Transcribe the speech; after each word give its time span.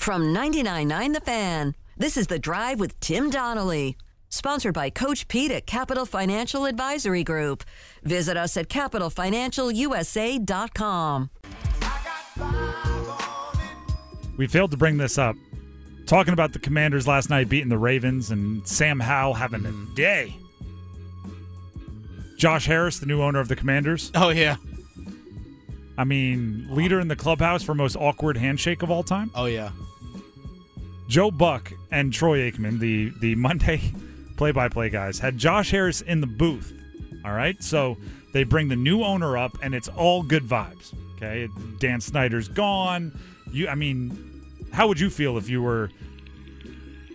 From 0.00 0.34
99.9 0.34 1.12
The 1.12 1.20
Fan, 1.20 1.76
this 1.98 2.16
is 2.16 2.26
The 2.26 2.38
Drive 2.38 2.80
with 2.80 2.98
Tim 3.00 3.28
Donnelly. 3.28 3.98
Sponsored 4.30 4.72
by 4.72 4.88
Coach 4.88 5.28
Pete 5.28 5.50
at 5.50 5.66
Capital 5.66 6.06
Financial 6.06 6.64
Advisory 6.64 7.22
Group. 7.22 7.64
Visit 8.02 8.38
us 8.38 8.56
at 8.56 8.70
capitalfinancialusa.com. 8.70 11.30
We 14.38 14.46
failed 14.46 14.70
to 14.70 14.78
bring 14.78 14.96
this 14.96 15.18
up. 15.18 15.36
Talking 16.06 16.32
about 16.32 16.54
the 16.54 16.60
Commanders 16.60 17.06
last 17.06 17.28
night 17.28 17.50
beating 17.50 17.68
the 17.68 17.76
Ravens 17.76 18.30
and 18.30 18.66
Sam 18.66 19.00
Howell 19.00 19.34
having 19.34 19.66
a 19.66 19.68
mm. 19.68 19.94
day. 19.94 20.34
Josh 22.38 22.64
Harris, 22.64 23.00
the 23.00 23.06
new 23.06 23.20
owner 23.20 23.38
of 23.38 23.48
the 23.48 23.56
Commanders. 23.56 24.10
Oh 24.14 24.30
yeah. 24.30 24.56
I 25.98 26.04
mean, 26.04 26.68
leader 26.70 27.00
in 27.00 27.08
the 27.08 27.16
clubhouse 27.16 27.62
for 27.62 27.74
most 27.74 27.96
awkward 27.96 28.38
handshake 28.38 28.82
of 28.82 28.90
all 28.90 29.02
time. 29.02 29.30
Oh 29.34 29.44
yeah. 29.44 29.72
Joe 31.10 31.32
Buck 31.32 31.72
and 31.90 32.12
Troy 32.12 32.48
Aikman, 32.48 32.78
the 32.78 33.12
the 33.18 33.34
Monday 33.34 33.92
play-by-play 34.36 34.90
guys, 34.90 35.18
had 35.18 35.36
Josh 35.36 35.72
Harris 35.72 36.02
in 36.02 36.20
the 36.20 36.26
booth. 36.28 36.72
All 37.24 37.32
right, 37.32 37.60
so 37.60 37.96
they 38.32 38.44
bring 38.44 38.68
the 38.68 38.76
new 38.76 39.02
owner 39.02 39.36
up, 39.36 39.58
and 39.60 39.74
it's 39.74 39.88
all 39.88 40.22
good 40.22 40.44
vibes. 40.44 40.94
Okay, 41.16 41.48
Dan 41.80 42.00
Snyder's 42.00 42.46
gone. 42.46 43.18
You, 43.50 43.66
I 43.66 43.74
mean, 43.74 44.44
how 44.72 44.86
would 44.86 45.00
you 45.00 45.10
feel 45.10 45.36
if 45.36 45.48
you 45.48 45.60
were 45.60 45.90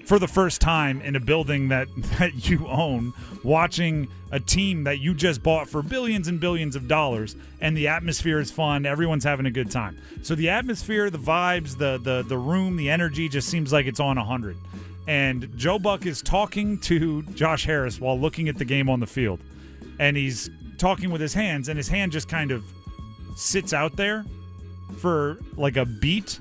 for 0.06 0.20
the 0.20 0.28
first 0.28 0.62
time 0.62 1.02
in 1.02 1.16
a 1.16 1.20
building 1.20 1.70
that 1.70 1.88
that 2.20 2.50
you 2.50 2.68
own, 2.68 3.14
watching 3.44 4.08
a 4.32 4.40
team 4.40 4.84
that 4.84 5.00
you 5.00 5.14
just 5.14 5.44
bought 5.44 5.68
for 5.68 5.82
billions 5.82 6.28
and 6.28 6.40
billions 6.40 6.76
of 6.76 6.88
dollars, 6.88 7.36
and 7.60 7.76
the 7.76 7.88
atmosphere 7.88 8.40
is 8.40 8.52
fun. 8.52 8.86
Everyone's 8.86 9.24
having 9.24 9.46
a 9.46 9.52
good 9.52 9.72
time. 9.72 10.00
So 10.22 10.36
the 10.36 10.50
atmosphere, 10.50 11.10
the 11.10 11.18
vibes, 11.18 11.78
the 11.78 11.98
the 11.98 12.24
the 12.24 12.38
room, 12.38 12.78
the 12.78 12.90
energy 12.90 13.28
just 13.28 13.50
seems 13.50 13.74
like 13.74 13.86
it's 13.86 14.00
on 14.00 14.18
hundred. 14.18 14.58
And 15.08 15.56
Joe 15.56 15.78
Buck 15.78 16.08
is 16.08 16.24
talking 16.24 16.80
to 16.80 17.22
Josh 17.24 17.66
Harris 17.66 18.00
while 18.00 18.20
looking 18.20 18.50
at 18.50 18.58
the 18.58 18.66
game 18.66 18.90
on 18.90 19.00
the 19.00 19.08
field, 19.08 19.40
and 20.00 20.18
he's 20.18 20.50
talking 20.78 21.12
with 21.12 21.22
his 21.22 21.34
hands, 21.34 21.70
and 21.70 21.78
his 21.78 21.88
hand 21.88 22.12
just 22.12 22.28
kind 22.28 22.52
of 22.52 22.64
sits 23.36 23.74
out 23.74 23.96
there 23.98 24.26
for 24.98 25.38
like 25.56 25.78
a 25.78 25.86
beat 25.86 26.40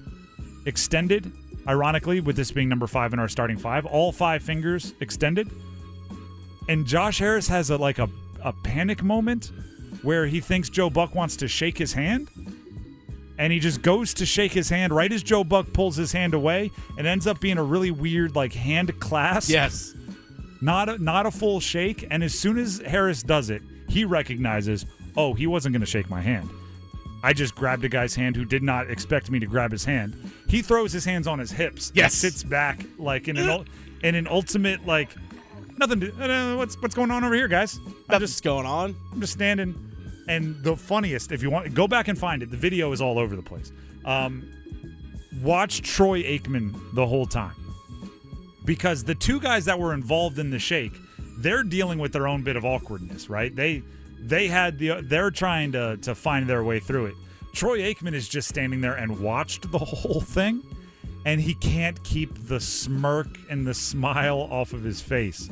extended 0.67 1.31
ironically, 1.67 2.21
with 2.21 2.37
this 2.37 2.51
being 2.51 2.69
number 2.69 2.87
five 2.87 3.13
in 3.13 3.19
our 3.19 3.29
starting 3.29 3.57
five, 3.57 3.87
all 3.87 4.13
five 4.13 4.43
fingers 4.43 4.95
extended. 5.01 5.51
And 6.69 6.87
Josh 6.87 7.19
Harris 7.19 7.49
has 7.49 7.71
a 7.71 7.77
like 7.77 7.99
a, 7.99 8.09
a 8.43 8.53
panic 8.53 9.03
moment 9.03 9.51
where 10.03 10.27
he 10.27 10.41
thinks 10.41 10.69
Joe 10.69 10.91
Buck 10.91 11.15
wants 11.15 11.37
to 11.37 11.49
shake 11.49 11.79
his 11.79 11.93
hand. 11.93 12.29
And 13.37 13.53
he 13.53 13.59
just 13.59 13.83
goes 13.83 14.15
to 14.15 14.27
shake 14.27 14.53
his 14.53 14.69
hand 14.69 14.93
right 14.95 15.11
as 15.11 15.23
Joe 15.23 15.43
Buck 15.43 15.73
pulls 15.73 15.97
his 15.97 16.13
hand 16.13 16.35
away 16.35 16.71
and 16.97 17.07
ends 17.07 17.27
up 17.27 17.41
being 17.41 17.59
a 17.59 17.65
really 17.65 17.91
weird 17.91 18.37
like 18.37 18.53
hand 18.53 18.99
clasp. 19.01 19.51
Yes. 19.51 19.95
Not 20.63 20.89
a, 20.89 20.99
not 21.03 21.27
a 21.27 21.31
full 21.31 21.59
shake. 21.59 22.07
And 22.11 22.23
as 22.23 22.39
soon 22.39 22.59
as 22.59 22.81
Harris 22.87 23.23
does 23.23 23.51
it, 23.51 23.61
he 23.89 24.05
recognizes, 24.05 24.87
oh, 25.17 25.35
he 25.35 25.47
wasn't 25.47 25.73
going 25.73 25.81
to 25.81 25.87
shake 25.87 26.09
my 26.09 26.21
hand. 26.21 26.49
I 27.25 27.33
just 27.33 27.55
grabbed 27.55 27.83
a 27.85 27.89
guy's 27.89 28.15
hand 28.15 28.37
who 28.37 28.45
did 28.45 28.63
not 28.63 28.91
expect 28.91 29.31
me 29.31 29.39
to 29.39 29.47
grab 29.47 29.73
his 29.73 29.87
hand. 29.87 30.15
He 30.47 30.61
throws 30.61 30.93
his 30.93 31.07
hands 31.07 31.27
on 31.27 31.39
his 31.39 31.51
hips. 31.51 31.91
Yes. 31.95 32.13
and 32.13 32.33
sits 32.33 32.45
back 32.45 32.85
like 32.99 33.29
in 33.29 33.39
an 33.39 33.49
ul- 33.49 33.65
in 34.03 34.15
an 34.15 34.29
ultimate 34.29 34.85
like 34.85 35.09
nothing. 35.79 36.01
To, 36.01 36.09
uh, 36.23 36.57
what's 36.59 36.81
what's 36.83 36.95
going 36.95 37.11
on 37.11 37.25
over 37.25 37.35
here, 37.35 37.49
guys? 37.49 37.79
I'm 37.79 37.95
Nothing's 38.11 38.33
just 38.33 38.45
going 38.45 38.67
on. 38.67 38.95
I'm 39.11 39.21
just 39.23 39.33
standing. 39.33 39.75
And 40.29 40.63
the 40.63 40.77
funniest, 40.77 41.33
if 41.33 41.43
you 41.43 41.49
want, 41.49 41.73
go 41.73 41.89
back 41.89 42.09
and 42.09 42.19
find 42.19 42.43
it. 42.43 42.51
The 42.51 42.59
video 42.59 42.93
is 42.93 43.01
all 43.01 43.19
over 43.19 43.35
the 43.35 43.43
place. 43.43 43.73
Um, 44.05 44.47
watch 45.43 45.81
Troy 45.81 46.23
Aikman 46.25 46.75
the 46.93 47.07
whole 47.07 47.27
time 47.27 47.55
because 48.67 49.03
the 49.03 49.15
two 49.15 49.41
guys 49.41 49.65
that 49.65 49.79
were 49.79 49.95
involved 49.95 50.39
in 50.39 50.51
the 50.51 50.59
shake, 50.59 50.93
they're 51.39 51.63
dealing 51.63 51.99
with 51.99 52.13
their 52.13 52.29
own 52.29 52.43
bit 52.43 52.57
of 52.57 52.67
awkwardness, 52.67 53.31
right? 53.31 53.55
They 53.57 53.83
they 54.19 54.49
had 54.49 54.79
the 54.79 55.01
they're 55.03 55.31
trying 55.31 55.73
to 55.73 55.97
to 55.99 56.15
find 56.15 56.49
their 56.49 56.65
way 56.65 56.81
through 56.81 57.07
it. 57.07 57.15
Troy 57.53 57.81
Aikman 57.81 58.15
is 58.15 58.29
just 58.29 58.49
standing 58.49 58.81
there 58.81 58.95
and 58.95 59.21
watched 59.21 59.71
the 59.71 59.79
whole 59.79 60.21
thing, 60.21 60.63
and 61.25 61.41
he 61.41 61.55
can't 61.55 62.03
keep 62.05 62.49
the 62.49 62.61
smirk 62.61 63.29
and 63.49 63.67
the 63.67 63.75
smile 63.75 64.49
off 64.51 64.73
of 64.73 64.83
his 64.83 65.01
face. 65.01 65.49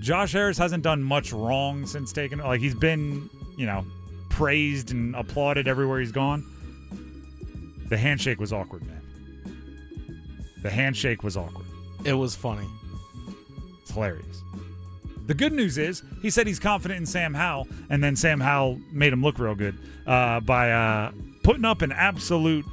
Josh 0.00 0.32
Harris 0.32 0.56
hasn't 0.56 0.84
done 0.84 1.02
much 1.02 1.32
wrong 1.32 1.86
since 1.86 2.12
taking 2.12 2.38
like 2.38 2.60
he's 2.60 2.74
been, 2.74 3.28
you 3.56 3.66
know, 3.66 3.84
praised 4.30 4.92
and 4.92 5.14
applauded 5.16 5.66
everywhere 5.66 6.00
he's 6.00 6.12
gone. 6.12 6.44
The 7.88 7.98
handshake 7.98 8.38
was 8.38 8.52
awkward, 8.52 8.86
man. 8.86 9.02
The 10.62 10.70
handshake 10.70 11.22
was 11.22 11.36
awkward. 11.36 11.66
It 12.04 12.12
was 12.12 12.34
funny. 12.36 12.66
It's 13.82 13.90
hilarious. 13.90 14.42
The 15.28 15.34
good 15.34 15.52
news 15.52 15.76
is 15.76 16.02
he 16.22 16.30
said 16.30 16.46
he's 16.46 16.58
confident 16.58 16.98
in 16.98 17.06
Sam 17.06 17.34
Howell, 17.34 17.68
and 17.90 18.02
then 18.02 18.16
Sam 18.16 18.40
Howell 18.40 18.80
made 18.90 19.12
him 19.12 19.22
look 19.22 19.38
real 19.38 19.54
good 19.54 19.76
uh, 20.06 20.40
by 20.40 20.72
uh, 20.72 21.12
putting 21.42 21.66
up 21.66 21.82
an 21.82 21.92
absolute 21.92 22.64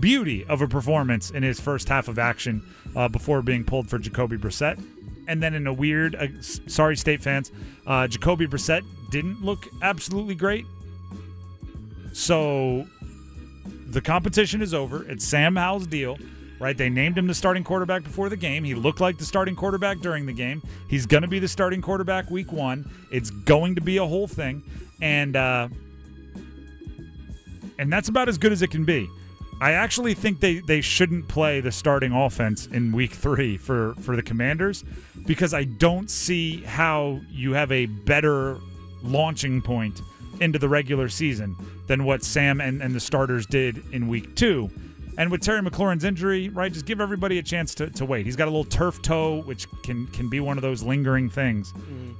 beauty 0.00 0.44
of 0.46 0.60
a 0.60 0.66
performance 0.66 1.30
in 1.30 1.44
his 1.44 1.60
first 1.60 1.88
half 1.88 2.08
of 2.08 2.18
action 2.18 2.66
uh, 2.96 3.06
before 3.06 3.40
being 3.40 3.64
pulled 3.64 3.88
for 3.88 3.98
Jacoby 3.98 4.36
Brissett. 4.36 4.84
And 5.28 5.40
then 5.40 5.54
in 5.54 5.68
a 5.68 5.72
weird, 5.72 6.16
uh, 6.16 6.26
sorry, 6.40 6.96
state 6.96 7.22
fans, 7.22 7.52
uh, 7.86 8.08
Jacoby 8.08 8.48
Brissett 8.48 8.82
didn't 9.12 9.44
look 9.44 9.68
absolutely 9.80 10.34
great. 10.34 10.66
So 12.12 12.88
the 13.86 14.00
competition 14.00 14.60
is 14.60 14.74
over. 14.74 15.08
It's 15.08 15.24
Sam 15.24 15.54
Howell's 15.54 15.86
deal, 15.86 16.18
right? 16.58 16.76
They 16.76 16.88
named 16.88 17.18
him 17.18 17.26
the 17.26 17.34
starting 17.34 17.64
quarterback 17.64 18.04
before 18.04 18.28
the 18.28 18.36
game. 18.36 18.64
He 18.64 18.74
looked 18.74 19.00
like 19.00 19.18
the 19.18 19.24
starting 19.24 19.56
quarterback 19.56 19.98
during 19.98 20.26
the 20.26 20.32
game. 20.32 20.62
He's 20.88 21.06
going 21.06 21.22
to 21.22 21.28
be 21.28 21.38
the 21.38 21.48
starting 21.48 21.82
quarterback 21.82 22.30
week 22.30 22.52
one. 22.52 22.90
It's 23.10 23.30
going 23.30 23.74
to 23.74 23.80
be 23.80 23.96
a 23.96 24.06
whole 24.06 24.26
thing, 24.26 24.62
and 25.00 25.36
uh, 25.36 25.68
and 27.78 27.92
that's 27.92 28.08
about 28.08 28.28
as 28.28 28.38
good 28.38 28.52
as 28.52 28.62
it 28.62 28.70
can 28.70 28.84
be. 28.84 29.08
I 29.60 29.72
actually 29.72 30.14
think 30.14 30.40
they, 30.40 30.58
they 30.58 30.80
shouldn't 30.80 31.28
play 31.28 31.60
the 31.60 31.72
starting 31.72 32.12
offense 32.12 32.66
in 32.66 32.92
week 32.92 33.12
three 33.12 33.56
for, 33.56 33.94
for 34.00 34.16
the 34.16 34.22
Commanders 34.22 34.84
because 35.26 35.54
I 35.54 35.64
don't 35.64 36.10
see 36.10 36.62
how 36.62 37.20
you 37.30 37.52
have 37.52 37.70
a 37.70 37.86
better 37.86 38.58
launching 39.02 39.62
point 39.62 40.00
into 40.40 40.58
the 40.58 40.68
regular 40.68 41.08
season 41.08 41.56
than 41.86 42.04
what 42.04 42.24
Sam 42.24 42.60
and, 42.60 42.82
and 42.82 42.94
the 42.94 43.00
starters 43.00 43.46
did 43.46 43.82
in 43.92 44.08
week 44.08 44.34
two. 44.34 44.70
And 45.16 45.30
with 45.30 45.42
Terry 45.42 45.60
McLaurin's 45.60 46.04
injury, 46.04 46.48
right, 46.48 46.72
just 46.72 46.86
give 46.86 47.00
everybody 47.00 47.38
a 47.38 47.42
chance 47.42 47.74
to, 47.76 47.88
to 47.90 48.04
wait. 48.04 48.26
He's 48.26 48.36
got 48.36 48.46
a 48.46 48.50
little 48.50 48.64
turf 48.64 49.00
toe, 49.02 49.42
which 49.42 49.66
can 49.82 50.06
can 50.08 50.28
be 50.28 50.40
one 50.40 50.58
of 50.58 50.62
those 50.62 50.82
lingering 50.82 51.30
things. 51.30 51.72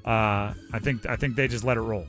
Uh, 0.04 0.54
I 0.72 0.78
think 0.80 1.06
I 1.06 1.16
think 1.16 1.34
they 1.34 1.48
just 1.48 1.64
let 1.64 1.76
it 1.76 1.80
roll. 1.80 2.06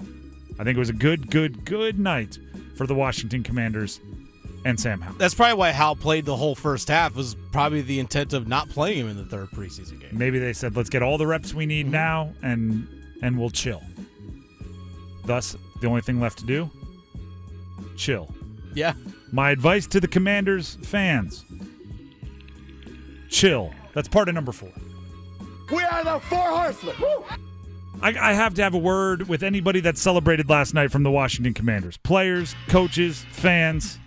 I 0.60 0.64
think 0.64 0.76
it 0.76 0.80
was 0.80 0.90
a 0.90 0.94
good, 0.94 1.30
good, 1.32 1.66
good 1.66 2.00
night 2.00 2.38
for 2.78 2.88
the 2.88 2.96
Washington 2.96 3.44
Commanders 3.44 4.00
and 4.64 4.80
Sam 4.80 5.02
Howell. 5.02 5.18
That's 5.18 5.34
probably 5.34 5.56
why 5.56 5.72
Howell 5.72 5.98
played 5.98 6.26
the 6.26 6.36
whole 6.36 6.56
first 6.56 6.88
half. 6.88 7.16
Was 7.16 7.36
probably 7.52 7.82
the 7.82 8.00
intent 8.00 8.34
of 8.34 8.48
not 8.48 8.70
playing 8.70 9.00
him 9.00 9.10
in 9.10 9.18
the 9.18 9.26
third 9.26 9.50
preseason 9.52 10.00
game. 10.00 10.12
Maybe 10.12 10.40
they 10.40 10.54
said, 10.54 10.76
"Let's 10.76 10.90
get 10.90 11.02
all 11.02 11.18
the 11.18 11.28
reps 11.28 11.54
we 11.54 11.66
need 11.66 11.90
now, 11.90 12.34
and 12.42 12.88
and 13.22 13.40
we'll 13.40 13.50
chill." 13.50 13.82
Thus, 15.26 15.56
the 15.82 15.88
only 15.88 16.02
thing 16.02 16.20
left 16.20 16.40
to 16.40 16.46
do, 16.46 16.70
chill. 17.98 18.34
Yeah. 18.76 18.94
My 19.32 19.52
advice 19.52 19.88
to 19.88 20.00
the 20.00 20.08
Commanders 20.08 20.78
fans: 20.84 21.46
chill. 23.30 23.74
That's 23.94 24.08
part 24.08 24.30
of 24.30 24.36
number 24.36 24.52
four. 24.52 24.72
We 25.72 25.82
are 25.84 26.04
the 26.04 26.20
four 26.20 26.50
horsemen. 26.50 26.96
I, 28.02 28.10
I 28.10 28.34
have 28.34 28.54
to 28.56 28.62
have 28.62 28.74
a 28.74 28.78
word 28.78 29.28
with 29.28 29.42
anybody 29.42 29.80
that 29.82 29.98
celebrated 29.98 30.50
last 30.50 30.74
night 30.74 30.92
from 30.92 31.04
the 31.04 31.12
Washington 31.12 31.54
Commanders 31.54 31.98
players, 31.98 32.56
coaches, 32.68 33.26
fans. 33.32 34.00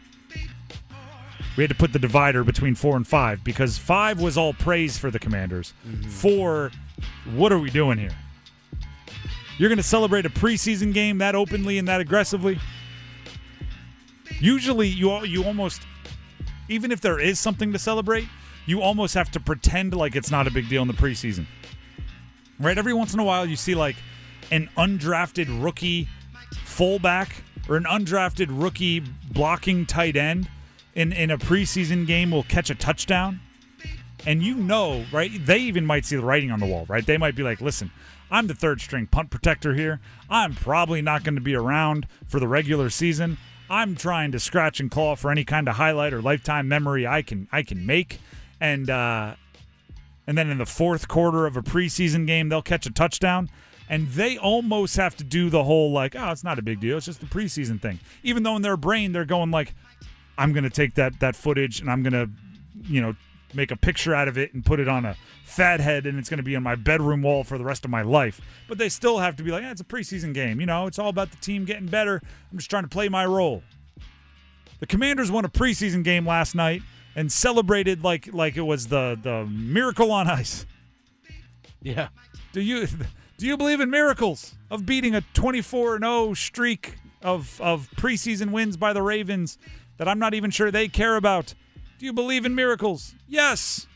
We 1.56 1.64
had 1.64 1.70
to 1.70 1.76
put 1.76 1.92
the 1.92 1.98
divider 1.98 2.44
between 2.44 2.76
four 2.76 2.96
and 2.96 3.04
five 3.04 3.42
because 3.42 3.78
five 3.78 4.20
was 4.20 4.38
all 4.38 4.52
praise 4.52 4.96
for 4.96 5.10
the 5.10 5.18
Commanders. 5.18 5.72
Mm-hmm. 5.84 6.08
Four, 6.08 6.70
what 7.34 7.50
are 7.50 7.58
we 7.58 7.70
doing 7.70 7.98
here? 7.98 8.16
You're 9.56 9.68
going 9.68 9.78
to 9.78 9.82
celebrate 9.82 10.24
a 10.24 10.30
preseason 10.30 10.94
game 10.94 11.18
that 11.18 11.34
openly 11.34 11.78
and 11.78 11.88
that 11.88 12.00
aggressively? 12.00 12.60
Usually, 14.40 14.88
you 14.88 15.24
you 15.24 15.44
almost, 15.44 15.82
even 16.68 16.92
if 16.92 17.00
there 17.00 17.18
is 17.18 17.38
something 17.38 17.72
to 17.72 17.78
celebrate, 17.78 18.28
you 18.66 18.82
almost 18.82 19.14
have 19.14 19.30
to 19.32 19.40
pretend 19.40 19.94
like 19.94 20.14
it's 20.14 20.30
not 20.30 20.46
a 20.46 20.50
big 20.50 20.68
deal 20.68 20.82
in 20.82 20.88
the 20.88 20.94
preseason 20.94 21.46
right? 22.58 22.78
Every 22.78 22.94
once 22.94 23.14
in 23.14 23.20
a 23.20 23.24
while, 23.24 23.46
you 23.46 23.56
see 23.56 23.74
like 23.74 23.96
an 24.50 24.68
undrafted 24.76 25.62
rookie 25.62 26.08
fullback 26.64 27.42
or 27.68 27.76
an 27.76 27.84
undrafted 27.84 28.46
rookie 28.50 29.00
blocking 29.32 29.86
tight 29.86 30.16
end 30.16 30.48
in, 30.94 31.12
in 31.12 31.30
a 31.30 31.38
preseason 31.38 32.06
game 32.06 32.30
will 32.30 32.44
catch 32.44 32.70
a 32.70 32.74
touchdown. 32.74 33.40
And 34.26 34.42
you 34.42 34.56
know, 34.56 35.04
right? 35.12 35.30
They 35.46 35.58
even 35.58 35.86
might 35.86 36.04
see 36.04 36.16
the 36.16 36.24
writing 36.24 36.50
on 36.50 36.60
the 36.60 36.66
wall, 36.66 36.86
right? 36.88 37.06
They 37.06 37.18
might 37.18 37.36
be 37.36 37.42
like, 37.42 37.60
listen, 37.60 37.90
I'm 38.30 38.46
the 38.46 38.54
third 38.54 38.80
string 38.80 39.06
punt 39.06 39.30
protector 39.30 39.74
here. 39.74 40.00
I'm 40.28 40.54
probably 40.54 41.00
not 41.00 41.22
going 41.22 41.36
to 41.36 41.40
be 41.40 41.54
around 41.54 42.06
for 42.26 42.40
the 42.40 42.48
regular 42.48 42.90
season. 42.90 43.38
I'm 43.70 43.94
trying 43.94 44.32
to 44.32 44.40
scratch 44.40 44.80
and 44.80 44.90
claw 44.90 45.16
for 45.16 45.30
any 45.30 45.44
kind 45.44 45.68
of 45.68 45.76
highlight 45.76 46.12
or 46.12 46.22
lifetime 46.22 46.68
memory 46.68 47.06
I 47.06 47.22
can 47.22 47.48
I 47.52 47.62
can 47.62 47.84
make, 47.86 48.20
and 48.60 48.88
uh, 48.88 49.34
and 50.26 50.38
then 50.38 50.50
in 50.50 50.58
the 50.58 50.66
fourth 50.66 51.08
quarter 51.08 51.46
of 51.46 51.56
a 51.56 51.62
preseason 51.62 52.26
game 52.26 52.48
they'll 52.48 52.62
catch 52.62 52.86
a 52.86 52.90
touchdown, 52.90 53.50
and 53.88 54.08
they 54.08 54.38
almost 54.38 54.96
have 54.96 55.16
to 55.16 55.24
do 55.24 55.50
the 55.50 55.64
whole 55.64 55.92
like, 55.92 56.16
oh, 56.16 56.30
it's 56.30 56.44
not 56.44 56.58
a 56.58 56.62
big 56.62 56.80
deal, 56.80 56.96
it's 56.96 57.06
just 57.06 57.20
the 57.20 57.26
preseason 57.26 57.80
thing, 57.80 57.98
even 58.22 58.42
though 58.42 58.56
in 58.56 58.62
their 58.62 58.76
brain 58.76 59.12
they're 59.12 59.24
going 59.24 59.50
like, 59.50 59.74
I'm 60.36 60.52
gonna 60.52 60.70
take 60.70 60.94
that 60.94 61.20
that 61.20 61.36
footage 61.36 61.80
and 61.80 61.90
I'm 61.90 62.02
gonna, 62.02 62.28
you 62.84 63.00
know, 63.02 63.16
make 63.54 63.70
a 63.70 63.76
picture 63.76 64.14
out 64.14 64.28
of 64.28 64.36
it 64.36 64.52
and 64.54 64.64
put 64.64 64.80
it 64.80 64.88
on 64.88 65.04
a 65.04 65.16
fat 65.44 65.80
head 65.80 66.06
and 66.06 66.18
it's 66.18 66.28
going 66.28 66.38
to 66.38 66.44
be 66.44 66.54
on 66.54 66.62
my 66.62 66.74
bedroom 66.74 67.22
wall 67.22 67.44
for 67.44 67.58
the 67.58 67.64
rest 67.64 67.84
of 67.84 67.90
my 67.90 68.02
life. 68.02 68.40
But 68.68 68.78
they 68.78 68.88
still 68.88 69.18
have 69.18 69.36
to 69.36 69.42
be 69.42 69.50
like, 69.50 69.64
eh, 69.64 69.70
it's 69.70 69.80
a 69.80 69.84
preseason 69.84 70.34
game. 70.34 70.60
You 70.60 70.66
know, 70.66 70.86
it's 70.86 70.98
all 70.98 71.08
about 71.08 71.30
the 71.30 71.36
team 71.38 71.64
getting 71.64 71.86
better. 71.86 72.20
I'm 72.52 72.58
just 72.58 72.70
trying 72.70 72.84
to 72.84 72.88
play 72.88 73.08
my 73.08 73.24
role. 73.24 73.62
The 74.80 74.86
Commanders 74.86 75.30
won 75.30 75.44
a 75.44 75.48
preseason 75.48 76.04
game 76.04 76.26
last 76.26 76.54
night 76.54 76.82
and 77.16 77.32
celebrated 77.32 78.04
like 78.04 78.32
like 78.32 78.56
it 78.56 78.62
was 78.62 78.88
the 78.88 79.18
the 79.20 79.44
miracle 79.46 80.12
on 80.12 80.28
ice. 80.28 80.66
Yeah. 81.82 82.08
Do 82.52 82.60
you 82.60 82.86
do 83.38 83.46
you 83.46 83.56
believe 83.56 83.80
in 83.80 83.90
miracles 83.90 84.54
of 84.70 84.84
beating 84.86 85.14
a 85.14 85.22
24-0 85.34 86.36
streak 86.36 86.96
of 87.22 87.60
of 87.60 87.90
preseason 87.96 88.50
wins 88.52 88.76
by 88.76 88.92
the 88.92 89.02
Ravens 89.02 89.58
that 89.96 90.06
I'm 90.06 90.18
not 90.18 90.34
even 90.34 90.50
sure 90.50 90.70
they 90.70 90.88
care 90.88 91.16
about? 91.16 91.54
Do 91.98 92.06
you 92.06 92.12
believe 92.12 92.46
in 92.46 92.54
miracles? 92.54 93.14
Yes. 93.26 93.86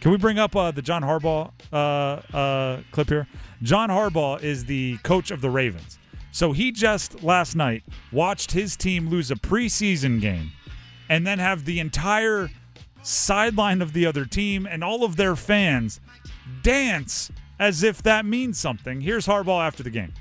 Can 0.00 0.10
we 0.10 0.16
bring 0.16 0.38
up 0.38 0.56
uh, 0.56 0.70
the 0.70 0.82
John 0.82 1.02
Harbaugh 1.02 1.50
uh, 1.72 2.36
uh, 2.36 2.80
clip 2.90 3.08
here? 3.08 3.26
John 3.62 3.90
Harbaugh 3.90 4.42
is 4.42 4.64
the 4.64 4.96
coach 4.98 5.30
of 5.30 5.40
the 5.40 5.50
Ravens. 5.50 5.98
So 6.32 6.52
he 6.52 6.72
just 6.72 7.22
last 7.22 7.54
night 7.54 7.82
watched 8.12 8.52
his 8.52 8.76
team 8.76 9.08
lose 9.08 9.30
a 9.30 9.36
preseason 9.36 10.20
game 10.20 10.52
and 11.08 11.26
then 11.26 11.38
have 11.38 11.64
the 11.64 11.80
entire 11.80 12.50
sideline 13.02 13.80
of 13.80 13.92
the 13.92 14.06
other 14.06 14.24
team 14.24 14.66
and 14.66 14.82
all 14.82 15.04
of 15.04 15.16
their 15.16 15.36
fans 15.36 16.00
dance 16.62 17.30
as 17.58 17.82
if 17.82 18.02
that 18.02 18.24
means 18.24 18.58
something. 18.58 19.00
Here's 19.00 19.26
Harbaugh 19.26 19.66
after 19.66 19.82
the 19.82 19.90
game. 19.90 20.12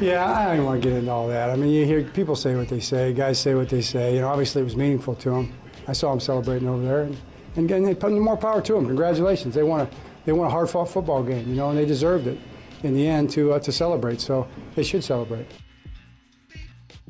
Yeah, 0.00 0.24
I 0.24 0.56
don't 0.56 0.64
want 0.64 0.80
to 0.80 0.88
get 0.88 0.96
into 0.96 1.10
all 1.10 1.26
that. 1.28 1.50
I 1.50 1.56
mean, 1.56 1.70
you 1.70 1.84
hear 1.84 2.04
people 2.04 2.36
say 2.36 2.54
what 2.54 2.68
they 2.68 2.78
say, 2.78 3.12
guys 3.12 3.40
say 3.40 3.54
what 3.54 3.68
they 3.68 3.80
say. 3.80 4.14
You 4.14 4.20
know, 4.20 4.28
obviously 4.28 4.60
it 4.60 4.64
was 4.64 4.76
meaningful 4.76 5.16
to 5.16 5.30
them. 5.30 5.52
I 5.88 5.92
saw 5.92 6.10
them 6.10 6.20
celebrating 6.20 6.68
over 6.68 6.82
there, 6.82 7.02
and, 7.02 7.16
and 7.56 7.64
again, 7.64 7.82
they 7.82 7.94
put 7.96 8.12
more 8.12 8.36
power 8.36 8.62
to 8.62 8.72
them. 8.74 8.86
Congratulations, 8.86 9.54
they 9.54 9.64
won 9.64 9.80
a 9.80 9.90
they 10.24 10.32
won 10.32 10.46
a 10.46 10.50
hard 10.50 10.70
fought 10.70 10.88
football 10.90 11.22
game, 11.22 11.48
you 11.48 11.54
know, 11.56 11.70
and 11.70 11.78
they 11.78 11.86
deserved 11.86 12.26
it 12.26 12.38
in 12.82 12.94
the 12.94 13.08
end 13.08 13.30
to 13.30 13.54
uh, 13.54 13.58
to 13.60 13.72
celebrate. 13.72 14.20
So 14.20 14.46
they 14.76 14.84
should 14.84 15.02
celebrate. 15.02 15.46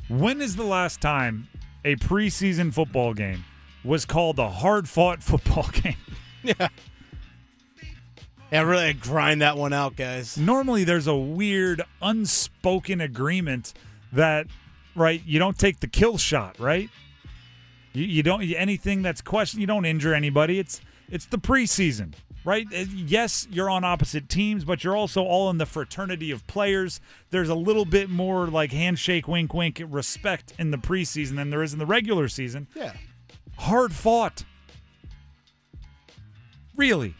When 0.08 0.40
is 0.40 0.56
the 0.56 0.64
last 0.64 1.02
time 1.02 1.48
a 1.84 1.96
preseason 1.96 2.72
football 2.72 3.12
game 3.12 3.44
was 3.84 4.06
called 4.06 4.38
a 4.38 4.48
hard 4.48 4.88
fought 4.88 5.22
football 5.30 5.68
game? 5.72 5.96
Yeah. 6.42 6.68
Yeah, 8.50 8.62
really 8.62 8.94
grind 8.94 9.42
that 9.42 9.56
one 9.58 9.72
out, 9.74 9.96
guys. 9.96 10.38
Normally, 10.38 10.84
there's 10.84 11.06
a 11.06 11.16
weird 11.16 11.82
unspoken 12.00 13.00
agreement 13.00 13.74
that, 14.12 14.46
right, 14.94 15.22
you 15.26 15.38
don't 15.38 15.58
take 15.58 15.80
the 15.80 15.86
kill 15.86 16.16
shot, 16.16 16.58
right? 16.58 16.88
You, 17.92 18.04
you 18.04 18.22
don't 18.22 18.42
anything 18.54 19.02
that's 19.02 19.20
question. 19.20 19.60
You 19.60 19.66
don't 19.66 19.84
injure 19.84 20.14
anybody. 20.14 20.58
It's 20.58 20.80
it's 21.10 21.26
the 21.26 21.38
preseason, 21.38 22.14
right? 22.44 22.66
Uh, 22.74 22.84
Yes, 22.94 23.46
you're 23.50 23.68
on 23.68 23.84
opposite 23.84 24.30
teams, 24.30 24.64
but 24.64 24.82
you're 24.82 24.96
also 24.96 25.24
all 25.24 25.50
in 25.50 25.58
the 25.58 25.66
fraternity 25.66 26.30
of 26.30 26.46
players. 26.46 27.00
There's 27.30 27.48
a 27.50 27.54
little 27.54 27.84
bit 27.84 28.08
more 28.08 28.46
like 28.46 28.72
handshake, 28.72 29.28
wink, 29.28 29.52
wink, 29.52 29.82
respect 29.86 30.54
in 30.58 30.70
the 30.70 30.78
preseason 30.78 31.36
than 31.36 31.50
there 31.50 31.62
is 31.62 31.74
in 31.74 31.78
the 31.78 31.86
regular 31.86 32.28
season. 32.28 32.66
Yeah. 32.74 32.92
Hard 33.58 33.92
fought. 33.92 34.44
Really? 36.76 37.14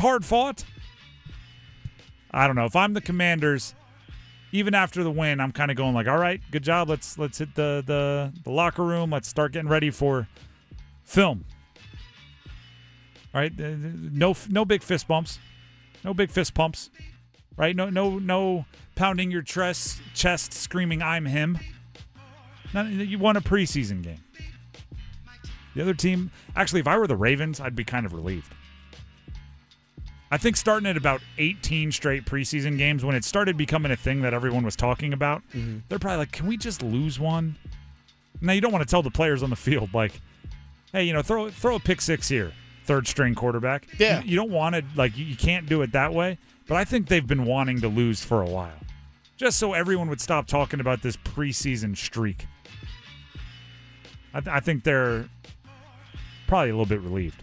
Hard 0.00 0.24
fought? 0.24 0.64
I 2.30 2.46
don't 2.46 2.56
know. 2.56 2.64
If 2.64 2.74
I'm 2.74 2.94
the 2.94 3.02
commanders, 3.02 3.74
even 4.50 4.74
after 4.74 5.02
the 5.04 5.10
win, 5.10 5.40
I'm 5.40 5.52
kind 5.52 5.70
of 5.70 5.76
going 5.76 5.94
like, 5.94 6.08
all 6.08 6.16
right, 6.16 6.40
good 6.50 6.62
job. 6.62 6.88
Let's 6.88 7.18
let's 7.18 7.36
hit 7.38 7.54
the, 7.54 7.82
the 7.84 8.32
the 8.44 8.50
locker 8.50 8.82
room. 8.82 9.10
Let's 9.10 9.28
start 9.28 9.52
getting 9.52 9.68
ready 9.68 9.90
for 9.90 10.26
film. 11.04 11.44
All 13.34 13.40
right? 13.40 13.52
No 13.58 14.34
no 14.48 14.64
big 14.64 14.82
fist 14.82 15.06
bumps. 15.06 15.38
No 16.02 16.14
big 16.14 16.30
fist 16.30 16.54
pumps. 16.54 16.90
Right? 17.56 17.76
No 17.76 17.90
no 17.90 18.18
no 18.18 18.64
pounding 18.94 19.30
your 19.30 19.42
chest 19.42 20.00
chest 20.14 20.54
screaming 20.54 21.02
I'm 21.02 21.26
him. 21.26 21.58
You 22.72 23.18
won 23.18 23.36
a 23.36 23.40
preseason 23.42 24.02
game. 24.02 24.22
The 25.74 25.82
other 25.82 25.94
team, 25.94 26.30
actually, 26.56 26.80
if 26.80 26.88
I 26.88 26.96
were 26.96 27.06
the 27.06 27.16
Ravens, 27.16 27.60
I'd 27.60 27.76
be 27.76 27.84
kind 27.84 28.06
of 28.06 28.12
relieved. 28.12 28.54
I 30.30 30.38
think 30.38 30.56
starting 30.56 30.86
at 30.88 30.96
about 30.96 31.20
18 31.38 31.90
straight 31.90 32.24
preseason 32.24 32.78
games, 32.78 33.04
when 33.04 33.16
it 33.16 33.24
started 33.24 33.56
becoming 33.56 33.90
a 33.90 33.96
thing 33.96 34.22
that 34.22 34.32
everyone 34.32 34.64
was 34.64 34.76
talking 34.76 35.12
about, 35.12 35.42
mm-hmm. 35.52 35.78
they're 35.88 35.98
probably 35.98 36.18
like, 36.18 36.32
can 36.32 36.46
we 36.46 36.56
just 36.56 36.82
lose 36.82 37.18
one? 37.18 37.56
Now, 38.40 38.52
you 38.52 38.60
don't 38.60 38.72
want 38.72 38.86
to 38.86 38.90
tell 38.90 39.02
the 39.02 39.10
players 39.10 39.42
on 39.42 39.50
the 39.50 39.56
field, 39.56 39.92
like, 39.92 40.20
hey, 40.92 41.02
you 41.04 41.12
know, 41.12 41.22
throw 41.22 41.50
throw 41.50 41.74
a 41.76 41.80
pick 41.80 42.00
six 42.00 42.28
here, 42.28 42.52
third 42.84 43.08
string 43.08 43.34
quarterback. 43.34 43.86
Yeah. 43.98 44.22
You, 44.22 44.30
you 44.30 44.36
don't 44.36 44.50
want 44.50 44.76
to, 44.76 44.84
like, 44.94 45.18
you, 45.18 45.24
you 45.24 45.36
can't 45.36 45.66
do 45.66 45.82
it 45.82 45.92
that 45.92 46.14
way. 46.14 46.38
But 46.66 46.76
I 46.76 46.84
think 46.84 47.08
they've 47.08 47.26
been 47.26 47.44
wanting 47.44 47.80
to 47.80 47.88
lose 47.88 48.24
for 48.24 48.40
a 48.42 48.48
while, 48.48 48.78
just 49.36 49.58
so 49.58 49.72
everyone 49.72 50.08
would 50.08 50.20
stop 50.20 50.46
talking 50.46 50.78
about 50.78 51.02
this 51.02 51.16
preseason 51.16 51.96
streak. 51.96 52.46
I, 54.32 54.40
th- 54.40 54.54
I 54.54 54.60
think 54.60 54.84
they're 54.84 55.28
probably 56.46 56.70
a 56.70 56.72
little 56.72 56.86
bit 56.86 57.00
relieved. 57.00 57.42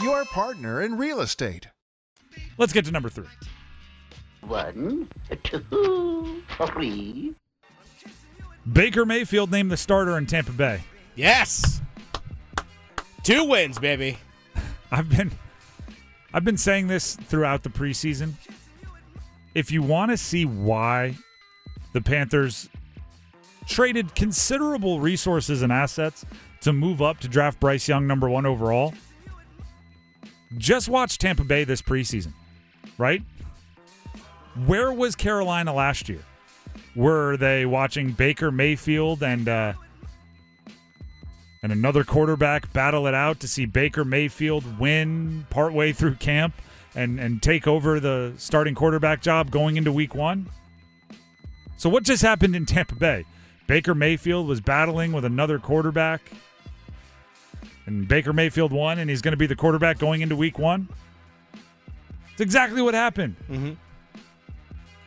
your 0.00 0.24
partner 0.26 0.80
in 0.80 0.96
real 0.96 1.20
estate. 1.20 1.68
Let's 2.58 2.72
get 2.72 2.84
to 2.86 2.90
number 2.90 3.08
three. 3.08 3.26
One, 4.42 5.08
two, 5.44 6.42
three. 6.56 7.34
Baker 8.70 9.04
Mayfield 9.04 9.50
named 9.50 9.70
the 9.70 9.76
starter 9.76 10.16
in 10.16 10.26
Tampa 10.26 10.52
Bay. 10.52 10.82
Yes. 11.14 11.80
Two 13.22 13.44
wins, 13.44 13.78
baby. 13.78 14.18
I've 14.90 15.08
been 15.08 15.30
I've 16.34 16.44
been 16.44 16.56
saying 16.56 16.86
this 16.86 17.14
throughout 17.14 17.62
the 17.62 17.68
preseason. 17.68 18.34
If 19.54 19.70
you 19.70 19.82
want 19.82 20.10
to 20.10 20.16
see 20.16 20.44
why 20.44 21.16
the 21.92 22.00
Panthers 22.00 22.70
traded 23.66 24.14
considerable 24.14 24.98
resources 24.98 25.62
and 25.62 25.70
assets 25.70 26.24
to 26.62 26.72
move 26.72 27.02
up 27.02 27.20
to 27.20 27.28
draft 27.28 27.60
Bryce 27.60 27.86
Young 27.86 28.06
number 28.06 28.28
1 28.30 28.46
overall, 28.46 28.94
just 30.58 30.88
watch 30.88 31.18
Tampa 31.18 31.44
Bay 31.44 31.64
this 31.64 31.82
preseason, 31.82 32.32
right? 32.98 33.22
Where 34.66 34.92
was 34.92 35.14
Carolina 35.14 35.72
last 35.72 36.08
year? 36.08 36.22
Were 36.94 37.36
they 37.36 37.64
watching 37.64 38.12
Baker 38.12 38.50
Mayfield 38.50 39.22
and 39.22 39.48
uh, 39.48 39.72
and 41.62 41.72
another 41.72 42.04
quarterback 42.04 42.72
battle 42.72 43.06
it 43.06 43.14
out 43.14 43.40
to 43.40 43.48
see 43.48 43.66
Baker 43.66 44.04
Mayfield 44.04 44.78
win 44.78 45.46
partway 45.48 45.92
through 45.92 46.16
camp 46.16 46.54
and 46.94 47.18
and 47.18 47.42
take 47.42 47.66
over 47.66 47.98
the 47.98 48.34
starting 48.36 48.74
quarterback 48.74 49.22
job 49.22 49.50
going 49.50 49.76
into 49.76 49.92
week 49.92 50.14
1? 50.14 50.48
So 51.76 51.88
what 51.88 52.04
just 52.04 52.22
happened 52.22 52.54
in 52.54 52.66
Tampa 52.66 52.94
Bay? 52.94 53.24
Baker 53.66 53.94
Mayfield 53.94 54.46
was 54.46 54.60
battling 54.60 55.12
with 55.12 55.24
another 55.24 55.58
quarterback 55.58 56.20
and 57.86 58.06
Baker 58.08 58.32
Mayfield 58.32 58.72
won 58.72 58.98
and 58.98 59.08
he's 59.10 59.22
going 59.22 59.32
to 59.32 59.36
be 59.38 59.46
the 59.46 59.56
quarterback 59.56 59.98
going 59.98 60.20
into 60.22 60.36
week 60.36 60.58
1? 60.58 60.88
It's 62.32 62.40
exactly 62.40 62.80
what 62.82 62.94
happened. 62.94 63.36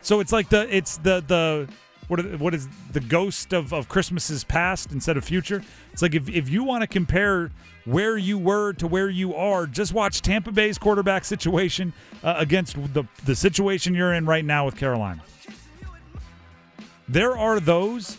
So 0.02 0.20
it's 0.20 0.32
like 0.32 0.50
the 0.50 0.74
it's 0.76 0.98
the 0.98 1.24
the 1.26 1.68
what 2.08 2.20
are- 2.20 2.38
what 2.38 2.54
is 2.54 2.68
the 2.92 3.00
ghost 3.00 3.52
of, 3.54 3.74
of 3.74 3.90
Christmas's 3.90 4.44
past 4.44 4.92
instead 4.92 5.18
of 5.18 5.26
future? 5.26 5.64
It's 5.92 6.02
like 6.04 6.14
if 6.14 6.30
if 6.30 6.48
you 6.50 6.64
want 6.64 6.82
to 6.82 6.88
compare 6.88 7.50
where 7.86 8.16
you 8.18 8.38
were 8.38 8.74
to 8.74 8.86
where 8.88 9.10
you 9.10 9.34
are, 9.36 9.66
just 9.66 9.94
watch 9.94 10.22
Tampa 10.22 10.52
Bay's 10.52 10.78
quarterback 10.78 11.26
situation 11.26 11.94
uh, 12.24 12.36
against 12.38 12.76
the 12.94 13.06
the 13.26 13.36
situation 13.36 13.96
you're 13.96 14.14
in 14.14 14.28
right 14.28 14.46
now 14.46 14.66
with 14.66 14.76
Carolina. 14.78 15.24
There 17.08 17.36
are 17.38 17.60
those 17.60 18.18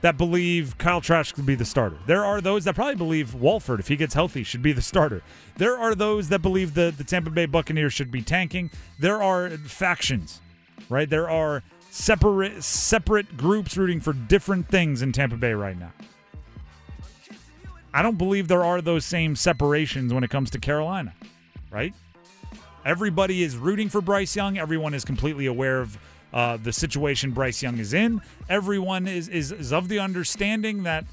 that 0.00 0.16
believe 0.16 0.78
Kyle 0.78 1.00
Trask 1.00 1.34
could 1.34 1.46
be 1.46 1.54
the 1.54 1.64
starter. 1.64 1.98
There 2.06 2.24
are 2.24 2.40
those 2.40 2.64
that 2.64 2.74
probably 2.74 2.96
believe 2.96 3.34
Wolford, 3.34 3.80
if 3.80 3.88
he 3.88 3.96
gets 3.96 4.14
healthy, 4.14 4.42
should 4.42 4.62
be 4.62 4.72
the 4.72 4.82
starter. 4.82 5.22
There 5.56 5.78
are 5.78 5.94
those 5.94 6.28
that 6.30 6.40
believe 6.40 6.74
the, 6.74 6.92
the 6.96 7.04
Tampa 7.04 7.30
Bay 7.30 7.46
Buccaneers 7.46 7.92
should 7.92 8.10
be 8.10 8.22
tanking. 8.22 8.70
There 8.98 9.22
are 9.22 9.50
factions, 9.50 10.40
right? 10.88 11.08
There 11.08 11.28
are 11.28 11.62
separate 11.90 12.62
separate 12.62 13.36
groups 13.36 13.76
rooting 13.76 14.00
for 14.00 14.12
different 14.12 14.68
things 14.68 15.02
in 15.02 15.12
Tampa 15.12 15.36
Bay 15.36 15.52
right 15.52 15.78
now. 15.78 15.92
I 17.92 18.02
don't 18.02 18.16
believe 18.16 18.46
there 18.48 18.64
are 18.64 18.80
those 18.80 19.04
same 19.04 19.34
separations 19.34 20.14
when 20.14 20.22
it 20.22 20.30
comes 20.30 20.50
to 20.50 20.60
Carolina, 20.60 21.12
right? 21.70 21.92
Everybody 22.84 23.42
is 23.42 23.56
rooting 23.56 23.88
for 23.88 24.00
Bryce 24.00 24.34
Young. 24.36 24.56
Everyone 24.56 24.94
is 24.94 25.04
completely 25.04 25.46
aware 25.46 25.80
of 25.80 25.98
uh, 26.32 26.56
the 26.56 26.72
situation 26.72 27.32
Bryce 27.32 27.62
Young 27.62 27.78
is 27.78 27.92
in. 27.92 28.20
Everyone 28.48 29.06
is, 29.06 29.28
is 29.28 29.52
is 29.52 29.72
of 29.72 29.88
the 29.88 29.98
understanding 29.98 30.84
that 30.84 31.04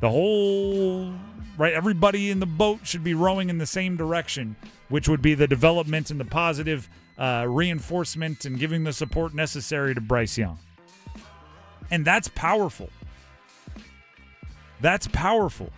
the 0.00 0.10
whole 0.10 1.12
right 1.58 1.72
everybody 1.72 2.30
in 2.30 2.40
the 2.40 2.46
boat 2.46 2.80
should 2.84 3.02
be 3.02 3.14
rowing 3.14 3.48
in 3.48 3.58
the 3.58 3.66
same 3.66 3.96
direction, 3.96 4.56
which 4.88 5.08
would 5.08 5.22
be 5.22 5.34
the 5.34 5.46
development 5.46 6.10
and 6.10 6.20
the 6.20 6.24
positive 6.24 6.88
uh, 7.18 7.46
reinforcement 7.48 8.44
and 8.44 8.58
giving 8.58 8.84
the 8.84 8.92
support 8.92 9.34
necessary 9.34 9.94
to 9.94 10.00
Bryce 10.00 10.36
Young. 10.36 10.58
And 11.90 12.04
that's 12.04 12.28
powerful. 12.28 12.90
That's 14.80 15.06
powerful. 15.08 15.70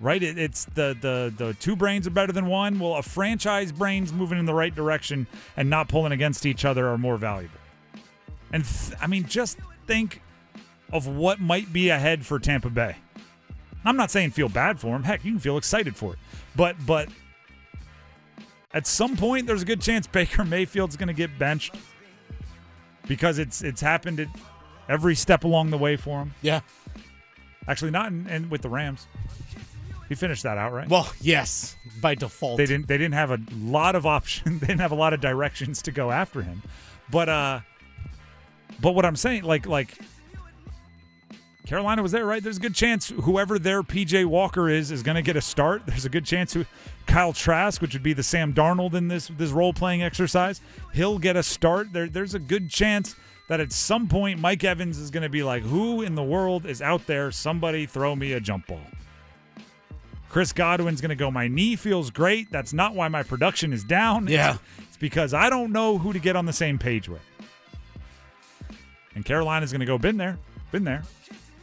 Right? 0.00 0.22
It, 0.22 0.38
it's 0.38 0.64
the, 0.64 0.96
the 0.98 1.32
the 1.36 1.54
two 1.54 1.76
brains 1.76 2.06
are 2.06 2.10
better 2.10 2.32
than 2.32 2.46
one. 2.46 2.78
Well, 2.78 2.94
a 2.96 3.02
franchise 3.02 3.70
brains 3.70 4.12
moving 4.12 4.38
in 4.38 4.46
the 4.46 4.54
right 4.54 4.74
direction 4.74 5.26
and 5.56 5.68
not 5.68 5.88
pulling 5.88 6.12
against 6.12 6.46
each 6.46 6.64
other 6.64 6.88
are 6.88 6.96
more 6.96 7.18
valuable. 7.18 7.58
And 8.50 8.64
th- 8.64 8.98
I 9.00 9.06
mean, 9.06 9.26
just 9.26 9.58
think 9.86 10.22
of 10.90 11.06
what 11.06 11.38
might 11.38 11.72
be 11.72 11.90
ahead 11.90 12.24
for 12.24 12.38
Tampa 12.38 12.70
Bay. 12.70 12.96
I'm 13.84 13.96
not 13.96 14.10
saying 14.10 14.30
feel 14.30 14.48
bad 14.48 14.80
for 14.80 14.96
him. 14.96 15.02
Heck, 15.02 15.24
you 15.24 15.32
can 15.32 15.40
feel 15.40 15.56
excited 15.56 15.96
for 15.96 16.14
it. 16.14 16.18
But 16.56 16.76
but 16.86 17.08
at 18.72 18.86
some 18.86 19.16
point, 19.16 19.46
there's 19.46 19.62
a 19.62 19.66
good 19.66 19.80
chance 19.80 20.06
Baker 20.06 20.44
Mayfield's 20.44 20.96
going 20.96 21.08
to 21.08 21.12
get 21.14 21.38
benched 21.38 21.74
because 23.06 23.38
it's 23.38 23.62
it's 23.62 23.80
happened 23.80 24.20
at 24.20 24.28
every 24.88 25.14
step 25.14 25.44
along 25.44 25.70
the 25.70 25.78
way 25.78 25.96
for 25.96 26.20
him. 26.20 26.34
Yeah. 26.42 26.60
Actually, 27.68 27.90
not 27.90 28.08
in, 28.08 28.26
in 28.28 28.50
with 28.50 28.62
the 28.62 28.68
Rams. 28.68 29.06
He 30.10 30.16
finished 30.16 30.42
that 30.42 30.58
out 30.58 30.72
right. 30.72 30.88
Well, 30.88 31.08
yes, 31.20 31.76
by 32.00 32.16
default. 32.16 32.56
they 32.58 32.66
didn't 32.66 32.88
they 32.88 32.98
didn't 32.98 33.14
have 33.14 33.30
a 33.30 33.38
lot 33.62 33.94
of 33.94 34.04
options. 34.04 34.60
They 34.60 34.66
didn't 34.66 34.80
have 34.80 34.90
a 34.90 34.96
lot 34.96 35.14
of 35.14 35.20
directions 35.20 35.82
to 35.82 35.92
go 35.92 36.10
after 36.10 36.42
him. 36.42 36.62
But 37.08 37.28
uh, 37.28 37.60
but 38.80 38.96
what 38.96 39.06
I'm 39.06 39.14
saying, 39.14 39.44
like 39.44 39.66
like 39.66 39.96
Carolina 41.64 42.02
was 42.02 42.10
there, 42.10 42.26
right? 42.26 42.42
There's 42.42 42.56
a 42.56 42.60
good 42.60 42.74
chance 42.74 43.10
whoever 43.22 43.56
their 43.56 43.84
PJ 43.84 44.26
Walker 44.26 44.68
is 44.68 44.90
is 44.90 45.04
going 45.04 45.14
to 45.14 45.22
get 45.22 45.36
a 45.36 45.40
start. 45.40 45.86
There's 45.86 46.04
a 46.04 46.10
good 46.10 46.24
chance 46.24 46.54
who 46.54 46.64
Kyle 47.06 47.32
Trask, 47.32 47.80
which 47.80 47.92
would 47.92 48.02
be 48.02 48.12
the 48.12 48.24
Sam 48.24 48.52
Darnold 48.52 48.94
in 48.94 49.06
this 49.06 49.28
this 49.28 49.52
role 49.52 49.72
playing 49.72 50.02
exercise, 50.02 50.60
he'll 50.92 51.20
get 51.20 51.36
a 51.36 51.44
start. 51.44 51.92
There, 51.92 52.08
there's 52.08 52.34
a 52.34 52.40
good 52.40 52.68
chance 52.68 53.14
that 53.48 53.60
at 53.60 53.70
some 53.70 54.08
point 54.08 54.40
Mike 54.40 54.64
Evans 54.64 54.98
is 54.98 55.12
going 55.12 55.22
to 55.22 55.28
be 55.28 55.44
like, 55.44 55.62
"Who 55.62 56.02
in 56.02 56.16
the 56.16 56.24
world 56.24 56.66
is 56.66 56.82
out 56.82 57.06
there? 57.06 57.30
Somebody 57.30 57.86
throw 57.86 58.16
me 58.16 58.32
a 58.32 58.40
jump 58.40 58.66
ball." 58.66 58.80
Chris 60.30 60.52
Godwin's 60.52 61.00
going 61.00 61.10
to 61.10 61.16
go. 61.16 61.30
My 61.30 61.48
knee 61.48 61.76
feels 61.76 62.10
great. 62.10 62.50
That's 62.50 62.72
not 62.72 62.94
why 62.94 63.08
my 63.08 63.22
production 63.22 63.72
is 63.72 63.82
down. 63.82 64.28
Yeah. 64.28 64.54
it's, 64.54 64.88
it's 64.88 64.96
because 64.96 65.34
I 65.34 65.50
don't 65.50 65.72
know 65.72 65.98
who 65.98 66.12
to 66.12 66.20
get 66.20 66.36
on 66.36 66.46
the 66.46 66.52
same 66.52 66.78
page 66.78 67.08
with. 67.08 67.20
And 69.14 69.24
Carolina's 69.24 69.72
going 69.72 69.80
to 69.80 69.86
go. 69.86 69.98
Been 69.98 70.16
there, 70.16 70.38
been 70.70 70.84
there. 70.84 71.02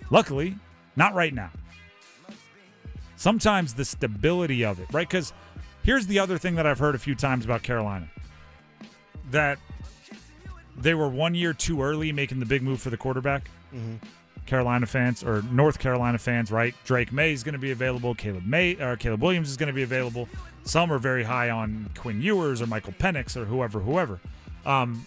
Luckily, 0.10 0.56
not 0.98 1.16
right 1.16 1.34
now. 1.34 1.50
Sometimes 3.16 3.74
the 3.74 3.86
stability 3.86 4.64
of 4.64 4.80
it, 4.80 4.88
right? 4.92 5.08
Because 5.08 5.34
here's 5.84 6.06
the 6.08 6.20
other 6.20 6.38
thing 6.38 6.56
that 6.56 6.68
I've 6.68 6.80
heard 6.80 6.94
a 6.94 7.00
few 7.00 7.16
times 7.16 7.46
about 7.46 7.64
Carolina 7.64 8.10
that 9.32 9.60
they 10.78 10.94
were 10.94 11.08
one 11.10 11.34
year 11.36 11.54
too 11.54 11.82
early 11.82 12.12
making 12.12 12.40
the 12.40 12.46
big 12.46 12.62
move 12.62 12.82
for 12.82 12.90
the 12.90 12.98
quarterback. 12.98 13.50
Mm-hmm. 13.74 14.06
Carolina 14.48 14.86
fans 14.86 15.24
or 15.24 15.44
North 15.52 15.80
Carolina 15.80 16.18
fans, 16.18 16.52
right? 16.52 16.74
Drake 16.86 17.12
Maye 17.12 17.34
is 17.34 17.44
going 17.44 17.54
to 17.54 17.60
be 17.60 17.72
available. 17.72 18.16
Caleb 18.16 18.46
May 18.46 18.76
or 18.82 18.96
Caleb 18.98 19.22
Williams 19.22 19.50
is 19.50 19.58
going 19.58 19.68
to 19.68 19.74
be 19.74 19.84
available. 19.84 20.28
Some 20.64 20.92
are 20.92 21.00
very 21.00 21.24
high 21.24 21.50
on 21.50 21.90
Quinn 21.96 22.22
Ewers 22.22 22.62
or 22.62 22.68
Michael 22.68 22.94
Penix 22.94 23.38
or 23.38 23.46
whoever, 23.46 23.80
whoever. 23.80 24.20
Um, 24.66 25.06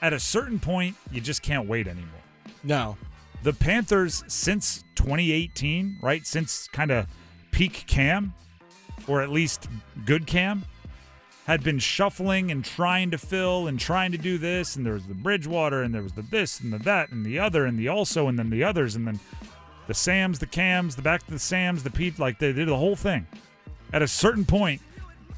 at 0.00 0.12
a 0.12 0.20
certain 0.20 0.58
point, 0.58 0.96
you 1.10 1.20
just 1.20 1.42
can't 1.42 1.68
wait 1.68 1.86
anymore 1.86 2.20
no. 2.62 2.96
the 3.42 3.52
Panthers 3.52 4.24
since 4.26 4.84
2018, 4.94 5.98
right? 6.00 6.26
Since 6.26 6.68
kind 6.68 6.90
of 6.90 7.06
peak 7.50 7.84
Cam, 7.86 8.34
or 9.06 9.22
at 9.22 9.30
least 9.30 9.68
good 10.04 10.26
Cam, 10.26 10.64
had 11.46 11.62
been 11.62 11.78
shuffling 11.78 12.50
and 12.50 12.64
trying 12.64 13.10
to 13.10 13.18
fill 13.18 13.66
and 13.66 13.80
trying 13.80 14.12
to 14.12 14.18
do 14.18 14.38
this. 14.38 14.76
And 14.76 14.84
there 14.84 14.92
was 14.92 15.06
the 15.06 15.14
Bridgewater, 15.14 15.82
and 15.82 15.94
there 15.94 16.02
was 16.02 16.12
the 16.12 16.22
this 16.22 16.60
and 16.60 16.72
the 16.72 16.78
that, 16.78 17.10
and 17.10 17.24
the 17.24 17.38
other, 17.38 17.64
and 17.66 17.78
the 17.78 17.88
also, 17.88 18.28
and 18.28 18.38
then 18.38 18.50
the 18.50 18.64
others, 18.64 18.94
and 18.94 19.06
then 19.06 19.18
the 19.86 19.94
Sams, 19.94 20.38
the 20.38 20.46
Cams, 20.46 20.96
the 20.96 21.02
back 21.02 21.24
to 21.26 21.30
the 21.30 21.38
Sams, 21.38 21.82
the 21.82 21.90
Pete. 21.90 22.18
Like 22.18 22.38
they 22.38 22.52
did 22.52 22.68
the 22.68 22.76
whole 22.76 22.96
thing. 22.96 23.26
At 23.92 24.02
a 24.02 24.08
certain 24.08 24.44
point, 24.44 24.80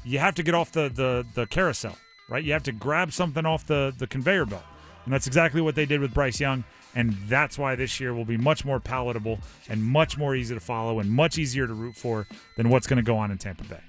you 0.03 0.19
have 0.19 0.35
to 0.35 0.43
get 0.43 0.53
off 0.53 0.71
the 0.71 0.89
the 0.89 1.25
the 1.33 1.47
carousel, 1.47 1.97
right? 2.29 2.43
You 2.43 2.53
have 2.53 2.63
to 2.63 2.71
grab 2.71 3.11
something 3.11 3.45
off 3.45 3.65
the 3.65 3.93
the 3.97 4.07
conveyor 4.07 4.45
belt, 4.45 4.63
and 5.05 5.13
that's 5.13 5.27
exactly 5.27 5.61
what 5.61 5.75
they 5.75 5.85
did 5.85 6.01
with 6.01 6.13
Bryce 6.13 6.39
Young. 6.39 6.63
And 6.95 7.17
that's 7.27 7.57
why 7.57 7.75
this 7.75 7.99
year 7.99 8.13
will 8.13 8.23
be 8.23 8.37
much 8.37 8.63
more 8.63 8.79
palatable 8.79 9.39
and 9.67 9.83
much 9.83 10.15
more 10.15 10.35
easy 10.35 10.53
to 10.53 10.61
follow 10.61 10.99
and 10.99 11.09
much 11.09 11.39
easier 11.39 11.65
to 11.65 11.73
root 11.73 11.95
for 11.95 12.27
than 12.55 12.69
what's 12.69 12.85
going 12.85 12.97
to 12.97 13.03
go 13.03 13.17
on 13.17 13.31
in 13.31 13.39
Tampa 13.39 13.63
Bay. 13.63 13.81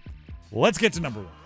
Let's 0.51 0.79
get 0.79 0.95
to 0.95 1.01
number 1.01 1.21
one. 1.21 1.44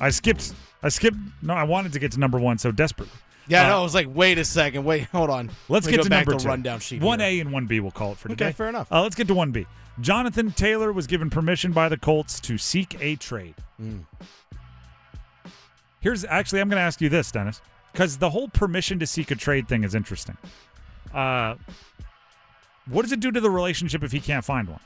I 0.00 0.10
skipped. 0.10 0.52
I 0.82 0.88
skipped. 0.88 1.16
No, 1.42 1.54
I 1.54 1.64
wanted 1.64 1.92
to 1.92 1.98
get 1.98 2.12
to 2.12 2.20
number 2.20 2.38
one 2.38 2.58
so 2.58 2.70
desperately. 2.70 3.12
Yeah, 3.48 3.64
Uh, 3.64 3.68
no, 3.70 3.78
I 3.78 3.82
was 3.82 3.94
like, 3.94 4.06
wait 4.12 4.36
a 4.38 4.44
second, 4.44 4.84
wait, 4.84 5.04
hold 5.04 5.30
on. 5.30 5.50
Let's 5.68 5.86
Let 5.86 5.86
me 5.86 5.90
get 5.92 5.96
go 5.98 6.02
to 6.04 6.10
back 6.10 6.26
number 6.26 6.38
to 6.38 6.44
two. 6.44 6.48
rundown 6.48 6.80
sheet. 6.80 7.00
One 7.02 7.18
here. 7.20 7.28
A 7.28 7.40
and 7.40 7.50
one 7.50 7.66
B. 7.66 7.80
We'll 7.80 7.90
call 7.90 8.12
it 8.12 8.18
for 8.18 8.28
Okay, 8.28 8.34
today. 8.36 8.52
fair 8.52 8.68
enough. 8.68 8.92
Uh, 8.92 9.02
let's 9.02 9.14
get 9.16 9.26
to 9.28 9.34
one 9.34 9.50
B. 9.52 9.66
Jonathan 10.00 10.52
Taylor 10.52 10.92
was 10.92 11.06
given 11.06 11.30
permission 11.30 11.72
by 11.72 11.88
the 11.88 11.96
Colts 11.96 12.38
to 12.40 12.58
seek 12.58 12.96
a 13.00 13.16
trade. 13.16 13.54
Hmm. 13.78 14.00
Here's 16.00 16.24
actually, 16.26 16.60
I'm 16.60 16.68
going 16.68 16.76
to 16.78 16.82
ask 16.82 17.00
you 17.00 17.08
this, 17.08 17.32
Dennis, 17.32 17.60
because 17.92 18.18
the 18.18 18.30
whole 18.30 18.48
permission 18.48 18.98
to 19.00 19.06
seek 19.06 19.30
a 19.30 19.34
trade 19.34 19.66
thing 19.66 19.82
is 19.82 19.94
interesting. 19.94 20.36
Uh, 21.12 21.56
what 22.86 23.02
does 23.02 23.10
it 23.12 23.18
do 23.20 23.32
to 23.32 23.40
the 23.40 23.50
relationship 23.50 24.04
if 24.04 24.12
he 24.12 24.20
can't 24.20 24.44
find 24.44 24.68
one? 24.68 24.80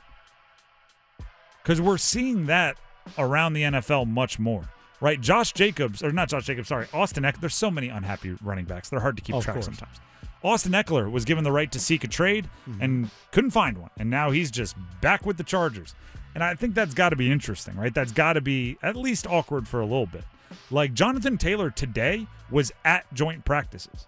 Because 1.61 1.79
we're 1.79 1.97
seeing 1.99 2.47
that 2.47 2.77
around 3.17 3.53
the 3.53 3.63
NFL 3.63 4.07
much 4.07 4.39
more, 4.39 4.63
right? 4.99 5.19
Josh 5.19 5.53
Jacobs, 5.53 6.03
or 6.03 6.11
not 6.11 6.29
Josh 6.29 6.45
Jacobs, 6.45 6.67
sorry, 6.67 6.87
Austin 6.93 7.23
Ekeler. 7.23 7.41
There's 7.41 7.55
so 7.55 7.71
many 7.71 7.89
unhappy 7.89 8.35
running 8.41 8.65
backs. 8.65 8.89
They're 8.89 8.99
hard 8.99 9.17
to 9.17 9.23
keep 9.23 9.35
Of 9.35 9.43
track 9.43 9.55
course. 9.55 9.65
sometimes. 9.65 9.99
Austin 10.43 10.73
Ekeler 10.73 11.09
was 11.09 11.23
given 11.23 11.43
the 11.43 11.51
right 11.51 11.71
to 11.71 11.79
seek 11.79 12.03
a 12.03 12.07
trade 12.07 12.49
mm-hmm. 12.67 12.81
and 12.81 13.09
couldn't 13.31 13.51
find 13.51 13.77
one. 13.77 13.89
And 13.97 14.09
now 14.09 14.31
he's 14.31 14.51
just 14.51 14.75
back 14.99 15.25
with 15.25 15.37
the 15.37 15.43
Chargers. 15.43 15.95
And 16.35 16.43
I 16.43 16.55
think 16.55 16.75
that's 16.75 16.93
got 16.93 17.09
to 17.09 17.15
be 17.15 17.31
interesting, 17.31 17.75
right? 17.75 17.93
That's 17.93 18.11
got 18.11 18.33
to 18.33 18.41
be 18.41 18.77
at 18.81 18.95
least 18.95 19.25
awkward 19.27 19.67
for 19.67 19.79
a 19.79 19.85
little 19.85 20.07
bit. 20.07 20.23
Like 20.69 20.93
Jonathan 20.93 21.37
Taylor 21.37 21.69
today 21.69 22.27
was 22.51 22.71
at 22.83 23.11
joint 23.13 23.45
practices. 23.45 24.07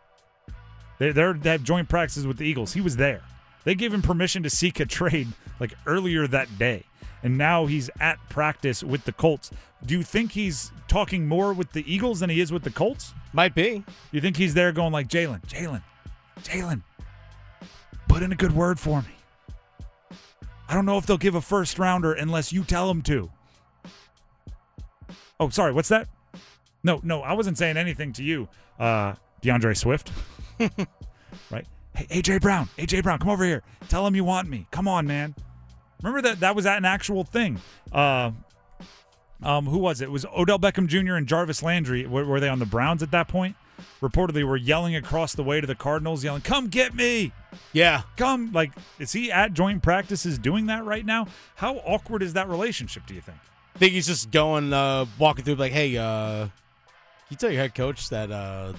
They 1.00 1.12
they're, 1.12 1.34
they 1.34 1.52
have 1.52 1.64
joint 1.64 1.90
practices 1.90 2.28
with 2.28 2.38
the 2.38 2.46
Eagles. 2.46 2.74
He 2.74 2.82
was 2.82 2.98
there. 2.98 3.22
They 3.64 3.76
gave 3.76 3.94
him 3.94 4.02
permission 4.02 4.44
to 4.44 4.50
seek 4.50 4.80
a 4.80 4.86
trade 4.86 5.28
like 5.60 5.74
earlier 5.86 6.28
that 6.28 6.58
day, 6.60 6.84
and 7.26 7.40
now 7.40 7.66
he's 7.66 7.90
at 8.00 8.20
practice 8.30 8.84
with 8.84 9.06
the 9.06 9.12
Colts. 9.12 9.50
Do 9.84 9.98
you 9.98 10.04
think 10.04 10.34
he's 10.34 10.72
talking 10.88 11.28
more 11.28 11.54
with 11.54 11.72
the 11.72 11.84
Eagles 11.92 12.20
than 12.20 12.30
he 12.30 12.40
is 12.40 12.52
with 12.52 12.62
the 12.62 12.70
Colts? 12.70 13.16
Might 13.34 13.56
be. 13.56 13.84
You 14.12 14.22
think 14.22 14.38
he's 14.38 14.54
there 14.54 14.72
going 14.72 14.94
like 14.94 15.08
Jalen, 15.08 15.44
Jalen, 15.48 15.82
Jalen, 16.44 16.84
put 18.08 18.22
in 18.22 18.32
a 18.32 18.36
good 18.36 18.52
word 18.52 18.80
for 18.80 19.02
me. 19.02 20.18
I 20.70 20.76
don't 20.76 20.86
know 20.86 21.00
if 21.00 21.08
they'll 21.08 21.18
give 21.18 21.34
a 21.34 21.42
first 21.42 21.80
rounder 21.80 22.14
unless 22.14 22.54
you 22.54 22.64
tell 22.64 22.88
them 22.88 23.02
to. 23.02 23.32
Oh, 25.40 25.50
sorry, 25.50 25.74
what's 25.74 25.90
that? 25.90 26.08
No, 26.84 27.00
no, 27.02 27.24
I 27.24 27.34
wasn't 27.34 27.58
saying 27.58 27.76
anything 27.76 28.14
to 28.14 28.24
you, 28.24 28.48
uh, 28.80 29.16
D'Andre 29.42 29.74
Swift. 29.74 30.12
right? 30.60 31.66
Hey, 31.96 32.22
AJ 32.22 32.42
Brown, 32.42 32.70
AJ 32.78 33.02
Brown, 33.02 33.18
come 33.18 33.30
over 33.30 33.44
here. 33.44 33.64
Tell 33.90 34.06
him 34.06 34.16
you 34.16 34.24
want 34.24 34.48
me. 34.48 34.68
Come 34.70 34.88
on, 34.88 35.08
man. 35.08 35.34
Remember 36.06 36.22
that 36.30 36.42
that 36.42 36.56
was 36.56 36.68
an 36.68 36.86
actual 36.86 37.24
thing. 37.24 37.60
Uh, 37.92 38.30
um, 39.42 39.66
who 39.66 39.80
was 39.80 40.02
it? 40.02 40.06
It 40.06 40.12
was 40.12 40.24
Odell 40.38 40.60
Beckham 40.60 40.86
Jr. 40.86 41.16
and 41.16 41.26
Jarvis 41.26 41.64
Landry. 41.64 42.06
Were, 42.06 42.24
were 42.24 42.40
they 42.40 42.48
on 42.48 42.60
the 42.60 42.68
Browns 42.68 43.02
at 43.02 43.10
that 43.10 43.28
point? 43.28 43.56
Reportedly, 44.04 44.44
were 44.44 44.56
yelling 44.56 44.96
across 44.96 45.34
the 45.34 45.44
way 45.44 45.60
to 45.60 45.66
the 45.66 45.74
Cardinals, 45.74 46.24
yelling, 46.24 46.44
"Come 46.44 46.68
get 46.68 46.94
me! 46.94 47.34
Yeah. 47.74 48.04
Come!" 48.18 48.52
Like, 48.52 48.72
is 49.00 49.14
he 49.14 49.32
at 49.32 49.54
joint 49.54 49.82
practices 49.82 50.38
doing 50.38 50.68
that 50.68 50.86
right 50.86 51.04
now? 51.04 51.26
How 51.56 51.78
awkward 51.78 52.22
is 52.22 52.34
that 52.34 52.48
relationship? 52.48 53.08
Do 53.08 53.16
you 53.16 53.22
think? 53.22 53.40
I 53.76 53.80
think 53.80 53.94
he's 53.94 54.06
just 54.06 54.30
going, 54.30 54.74
uh, 54.74 55.08
walking 55.18 55.44
through, 55.44 55.56
like, 55.56 55.72
hey, 55.72 55.98
uh, 55.98 56.46
can 56.46 56.52
you 57.30 57.38
tell 57.38 57.50
your 57.50 57.62
head 57.62 57.74
coach 57.74 58.10
that 58.10 58.32
uh, 58.32 58.74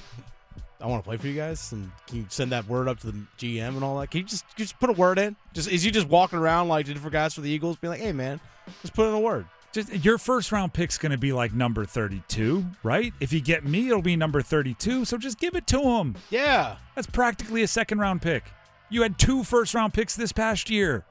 I 0.80 0.86
want 0.86 1.02
to 1.02 1.08
play 1.08 1.16
for 1.16 1.26
you 1.26 1.34
guys, 1.34 1.72
and 1.72 1.90
can 2.06 2.18
you 2.18 2.26
send 2.28 2.52
that 2.52 2.68
word 2.68 2.86
up 2.88 3.00
to 3.00 3.06
the 3.10 3.18
GM 3.38 3.68
and 3.68 3.82
all 3.82 3.98
that? 4.00 4.10
Can 4.10 4.20
you 4.20 4.26
just 4.26 4.44
just 4.56 4.78
put 4.78 4.90
a 4.90 4.92
word 4.92 5.18
in? 5.18 5.34
Just 5.54 5.70
is 5.70 5.82
he 5.82 5.90
just 5.90 6.08
walking 6.08 6.38
around 6.38 6.68
like 6.68 6.86
the 6.86 6.92
different 6.94 7.12
guys 7.14 7.34
for 7.34 7.40
the 7.40 7.50
Eagles, 7.50 7.76
being 7.76 7.92
like, 7.92 8.00
"Hey, 8.00 8.12
man, 8.12 8.40
just 8.82 8.94
put 8.94 9.08
in 9.08 9.14
a 9.14 9.20
word." 9.20 9.46
Just 9.72 10.04
your 10.04 10.16
first 10.16 10.52
round 10.52 10.72
pick's 10.72 10.96
going 10.96 11.12
to 11.12 11.18
be 11.18 11.32
like 11.34 11.52
number 11.52 11.84
32, 11.84 12.64
right? 12.82 13.12
If 13.20 13.32
you 13.32 13.40
get 13.42 13.64
me, 13.64 13.88
it'll 13.88 14.00
be 14.00 14.16
number 14.16 14.40
32. 14.40 15.04
So 15.04 15.18
just 15.18 15.38
give 15.38 15.54
it 15.54 15.66
to 15.66 15.80
him. 15.82 16.16
Yeah, 16.30 16.76
That's 16.94 17.06
practically 17.06 17.62
a 17.62 17.68
second 17.68 17.98
round 17.98 18.22
pick. 18.22 18.44
You 18.88 19.02
had 19.02 19.18
two 19.18 19.44
first 19.44 19.74
round 19.74 19.92
picks 19.92 20.16
this 20.16 20.32
past 20.32 20.70
year. 20.70 21.04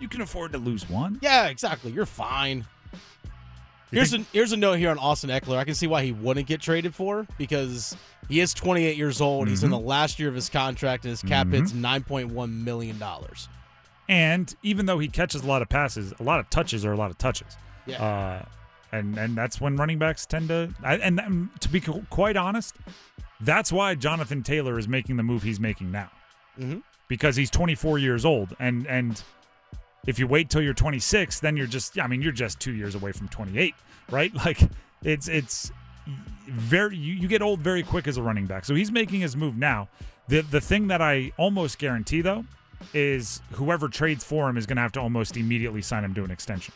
You 0.00 0.08
can 0.08 0.20
afford 0.20 0.52
to 0.52 0.58
lose 0.58 0.88
one. 0.88 1.18
yeah, 1.22 1.46
exactly. 1.48 1.92
You're 1.92 2.04
fine. 2.06 2.66
Here's 3.90 4.10
think- 4.12 4.26
a 4.28 4.32
here's 4.32 4.52
a 4.52 4.56
note 4.56 4.78
here 4.78 4.90
on 4.90 4.98
Austin 4.98 5.30
Ekeler. 5.30 5.56
I 5.56 5.64
can 5.64 5.74
see 5.74 5.86
why 5.86 6.04
he 6.04 6.12
wouldn't 6.12 6.46
get 6.46 6.60
traded 6.60 6.94
for 6.94 7.26
because 7.38 7.96
he 8.28 8.40
is 8.40 8.54
28 8.54 8.96
years 8.96 9.20
old. 9.20 9.48
He's 9.48 9.62
in 9.62 9.70
Mm-hmm. 9.70 9.80
the 9.82 9.86
last 9.88 10.18
year 10.20 10.28
of 10.28 10.34
his 10.34 10.48
contract, 10.48 11.04
and 11.04 11.10
his 11.10 11.22
cap 11.22 11.48
hit's 11.48 11.72
9.1 11.72 12.64
million 12.64 12.98
dollars. 12.98 13.48
And 14.08 14.54
even 14.62 14.86
though 14.86 14.98
he 14.98 15.08
catches 15.08 15.42
a 15.42 15.46
lot 15.46 15.62
of 15.62 15.68
passes, 15.68 16.12
a 16.18 16.22
lot 16.22 16.40
of 16.40 16.50
touches 16.50 16.84
are 16.84 16.92
a 16.92 16.96
lot 16.96 17.10
of 17.10 17.18
touches. 17.18 17.56
Yeah. 17.86 18.02
Uh, 18.04 18.44
and 18.92 19.16
and 19.18 19.36
that's 19.36 19.60
when 19.60 19.76
running 19.76 19.98
backs 19.98 20.26
tend 20.26 20.48
to. 20.48 20.74
And 20.84 21.20
um, 21.20 21.50
to 21.60 21.68
be 21.68 21.80
quite 21.80 22.36
honest, 22.36 22.76
that's 23.40 23.70
why 23.72 23.94
Jonathan 23.94 24.42
Taylor 24.42 24.78
is 24.78 24.88
making 24.88 25.16
the 25.16 25.22
move 25.22 25.42
he's 25.44 25.60
making 25.60 25.90
now, 25.92 26.10
Mhm. 26.60 26.82
because 27.08 27.36
he's 27.36 27.50
24 27.50 27.98
years 27.98 28.24
old, 28.24 28.54
and 28.58 28.86
and 28.86 29.22
if 30.06 30.18
you 30.18 30.26
wait 30.26 30.50
till 30.50 30.62
you're 30.62 30.74
26, 30.74 31.40
then 31.40 31.56
you're 31.56 31.66
just. 31.66 31.98
I 31.98 32.06
mean, 32.06 32.22
you're 32.22 32.32
just 32.32 32.60
two 32.60 32.72
years 32.72 32.94
away 32.94 33.12
from 33.12 33.28
28, 33.28 33.74
right? 34.10 34.32
Like 34.44 34.60
it's 35.02 35.28
it's 35.28 35.70
very 36.46 36.96
you, 36.96 37.14
you 37.14 37.28
get 37.28 37.42
old 37.42 37.60
very 37.60 37.82
quick 37.82 38.08
as 38.08 38.16
a 38.16 38.22
running 38.22 38.46
back. 38.46 38.64
So 38.64 38.74
he's 38.74 38.90
making 38.90 39.20
his 39.20 39.36
move 39.36 39.56
now. 39.56 39.88
The 40.28 40.40
the 40.40 40.60
thing 40.60 40.88
that 40.88 41.00
I 41.02 41.32
almost 41.36 41.78
guarantee 41.78 42.20
though 42.20 42.44
is 42.94 43.42
whoever 43.52 43.88
trades 43.88 44.24
for 44.24 44.48
him 44.48 44.56
is 44.56 44.66
going 44.66 44.76
to 44.76 44.82
have 44.82 44.92
to 44.92 45.00
almost 45.00 45.36
immediately 45.36 45.82
sign 45.82 46.04
him 46.04 46.14
to 46.14 46.24
an 46.24 46.30
extension, 46.30 46.74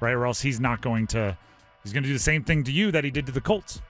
right? 0.00 0.12
Or 0.12 0.26
else 0.26 0.40
he's 0.42 0.60
not 0.60 0.80
going 0.80 1.06
to. 1.08 1.36
He's 1.82 1.92
going 1.92 2.02
to 2.02 2.08
do 2.08 2.14
the 2.14 2.18
same 2.18 2.42
thing 2.42 2.64
to 2.64 2.72
you 2.72 2.90
that 2.92 3.04
he 3.04 3.10
did 3.10 3.26
to 3.26 3.32
the 3.32 3.42
Colts. 3.42 3.82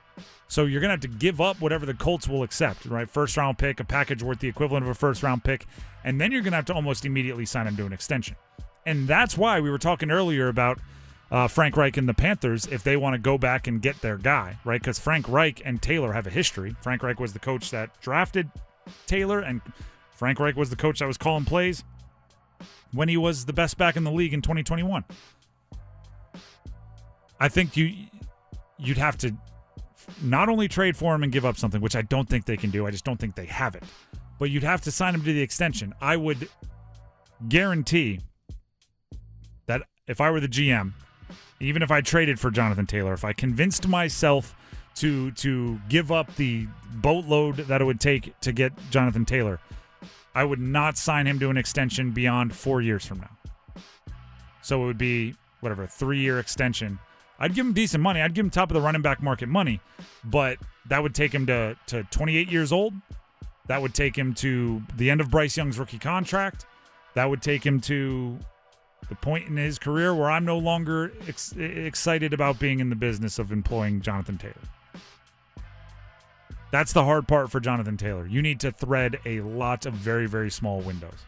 So 0.49 0.67
you're 0.67 0.81
going 0.81 0.91
to 0.91 0.95
have 0.95 1.13
to 1.13 1.19
give 1.19 1.41
up 1.41 1.61
whatever 1.61 1.87
the 1.87 1.95
Colts 1.95 2.29
will 2.29 2.43
accept, 2.43 2.85
right? 2.87 3.09
First 3.09 3.37
round 3.37 3.59
pick, 3.59 3.81
a 3.81 3.85
package 3.85 4.23
worth 4.23 4.41
the 4.41 4.49
equivalent 4.49 4.85
of 4.85 4.91
a 4.91 4.95
first 4.95 5.23
round 5.23 5.45
pick, 5.45 5.67
and 6.05 6.21
then 6.21 6.33
you're 6.33 6.43
going 6.43 6.53
to 6.53 6.57
have 6.57 6.67
to 6.67 6.75
almost 6.75 7.05
immediately 7.05 7.47
sign 7.47 7.67
him 7.67 7.77
to 7.77 7.87
an 7.87 7.93
extension. 7.93 8.37
And 8.87 9.09
that's 9.09 9.39
why 9.39 9.61
we 9.61 9.71
were 9.71 9.79
talking 9.79 10.11
earlier 10.11 10.49
about 10.49 10.79
uh, 11.31 11.49
Frank 11.49 11.77
Reich 11.77 11.97
and 11.97 12.09
the 12.09 12.15
Panthers 12.15 12.67
if 12.67 12.83
they 12.83 12.97
want 12.97 13.15
to 13.15 13.19
go 13.19 13.39
back 13.39 13.67
and 13.67 13.81
get 13.81 14.01
their 14.03 14.19
guy, 14.19 14.59
right? 14.65 14.81
Because 14.81 14.99
Frank 14.99 15.29
Reich 15.29 15.63
and 15.65 15.81
Taylor 15.81 16.13
have 16.13 16.27
a 16.27 16.31
history. 16.31 16.77
Frank 16.83 17.03
Reich 17.03 17.19
was 17.19 17.33
the 17.33 17.39
coach 17.39 17.71
that 17.71 18.01
drafted 18.01 18.51
Taylor, 19.07 19.41
and 19.41 19.63
Frank 20.13 20.39
Reich 20.39 20.57
was 20.57 20.71
the 20.71 20.77
coach 20.77 20.99
that 20.99 21.07
was 21.07 21.17
calling 21.17 21.45
plays 21.45 21.83
when 22.93 23.09
he 23.09 23.17
was 23.17 23.47
the 23.47 23.53
best 23.53 23.79
back 23.79 23.97
in 23.97 24.05
the 24.05 24.13
league 24.13 24.33
in 24.33 24.43
2021. 24.43 25.05
I 27.41 27.49
think 27.49 27.77
you 27.77 27.93
you'd 28.79 28.99
have 28.99 29.17
to 29.19 29.35
not 30.23 30.49
only 30.49 30.69
trade 30.69 30.97
for 30.97 31.15
him 31.15 31.23
and 31.23 31.33
give 31.33 31.45
up 31.45 31.57
something, 31.57 31.81
which 31.81 31.97
I 31.97 32.03
don't 32.03 32.29
think 32.29 32.45
they 32.45 32.57
can 32.57 32.71
do. 32.71 32.87
I 32.87 32.91
just 32.91 33.05
don't 33.05 33.19
think 33.19 33.35
they 33.35 33.47
have 33.47 33.75
it. 33.75 33.85
But 34.39 34.51
you'd 34.51 34.63
have 34.63 34.81
to 34.83 34.91
sign 34.91 35.15
him 35.15 35.23
to 35.23 35.33
the 35.33 35.43
extension. 35.43 35.95
I 36.01 36.17
would 36.17 36.49
guarantee 37.49 38.21
that 39.67 39.83
if 40.07 40.21
I 40.21 40.31
were 40.31 40.41
the 40.41 40.49
GM, 40.49 40.93
even 41.61 41.83
if 41.83 41.91
I 41.91 42.01
traded 42.01 42.39
for 42.39 42.51
Jonathan 42.51 42.87
Taylor, 42.87 43.13
if 43.13 43.25
I 43.25 43.33
convinced 43.33 43.89
myself 43.89 44.55
to 44.97 45.33
to 45.33 45.81
give 45.89 46.13
up 46.13 46.35
the 46.37 46.69
boatload 46.95 47.57
that 47.57 47.81
it 47.81 47.85
would 47.85 48.01
take 48.01 48.39
to 48.41 48.53
get 48.53 48.73
Jonathan 48.91 49.25
Taylor, 49.25 49.61
I 50.35 50.45
would 50.45 50.61
not 50.61 50.97
sign 50.97 51.27
him 51.27 51.39
to 51.41 51.51
an 51.51 51.57
extension 51.57 52.13
beyond 52.13 52.55
four 52.55 52.81
years 52.81 53.05
from 53.05 53.21
now. 53.21 53.31
So 54.63 54.83
it 54.83 54.87
would 54.87 54.99
be 54.99 55.35
whatever, 55.61 55.85
a 55.85 55.89
three 55.89 56.21
year 56.21 56.39
extension. 56.39 56.99
I'd 57.39 57.55
give 57.55 57.67
him 57.67 57.73
decent 57.73 58.03
money. 58.03 58.21
I'd 58.21 58.35
give 58.35 58.45
him 58.45 58.51
top 58.51 58.71
of 58.71 58.75
the 58.75 58.81
running 58.81 59.03
back 59.03 59.23
market 59.23 59.49
money, 59.49 59.81
but 60.25 60.59
that 60.87 61.03
would 61.03 61.15
take 61.15 61.33
him 61.35 61.47
to, 61.47 61.77
to 61.87 62.05
28 62.05 62.49
years 62.49 62.73
old. 62.73 62.95
That 63.67 63.81
would 63.83 63.95
take 63.95 64.17
him 64.17 64.35
to 64.35 64.83
the 64.97 65.11
end 65.11 65.21
of 65.21 65.31
Bryce 65.31 65.57
Young's 65.57 65.79
rookie 65.79 65.99
contract. 65.99 66.67
That 67.15 67.31
would 67.31 67.43
take 67.43 67.65
him 67.65 67.81
to 67.83 68.39
the 69.09 69.15
point 69.15 69.49
in 69.49 69.57
his 69.57 69.79
career 69.79 70.15
where 70.15 70.31
I'm 70.31 70.45
no 70.45 70.59
longer 70.59 71.13
ex- 71.29 71.53
excited 71.53 72.33
about 72.33 72.59
being 72.59 72.81
in 72.81 72.91
the 72.91 72.97
business 72.97 73.39
of 73.39 73.53
employing 73.53 74.01
Jonathan 74.01 74.39
Taylor. 74.39 74.55
That's 76.71 76.93
the 76.93 77.05
hard 77.05 77.29
part 77.29 77.51
for 77.51 77.61
Jonathan 77.61 77.97
Taylor. 77.97 78.27
You 78.27 78.43
need 78.43 78.61
to 78.61 78.73
thread 78.73 79.21
a 79.25 79.41
lot 79.41 79.87
of 79.87 79.95
very, 79.95 80.27
very 80.27 80.51
small 80.51 80.81
windows. 80.81 81.25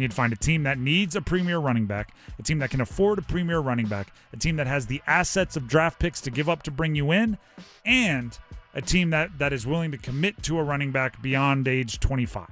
You 0.00 0.04
need 0.04 0.12
to 0.12 0.16
find 0.16 0.32
a 0.32 0.36
team 0.36 0.62
that 0.62 0.78
needs 0.78 1.14
a 1.14 1.20
premier 1.20 1.58
running 1.58 1.84
back, 1.84 2.14
a 2.38 2.42
team 2.42 2.58
that 2.60 2.70
can 2.70 2.80
afford 2.80 3.18
a 3.18 3.22
premier 3.22 3.58
running 3.58 3.84
back, 3.84 4.14
a 4.32 4.38
team 4.38 4.56
that 4.56 4.66
has 4.66 4.86
the 4.86 5.02
assets 5.06 5.58
of 5.58 5.68
draft 5.68 5.98
picks 5.98 6.22
to 6.22 6.30
give 6.30 6.48
up 6.48 6.62
to 6.62 6.70
bring 6.70 6.94
you 6.94 7.12
in, 7.12 7.36
and 7.84 8.38
a 8.72 8.80
team 8.80 9.10
that, 9.10 9.38
that 9.38 9.52
is 9.52 9.66
willing 9.66 9.90
to 9.90 9.98
commit 9.98 10.42
to 10.44 10.58
a 10.58 10.62
running 10.62 10.90
back 10.90 11.20
beyond 11.20 11.68
age 11.68 12.00
25. 12.00 12.48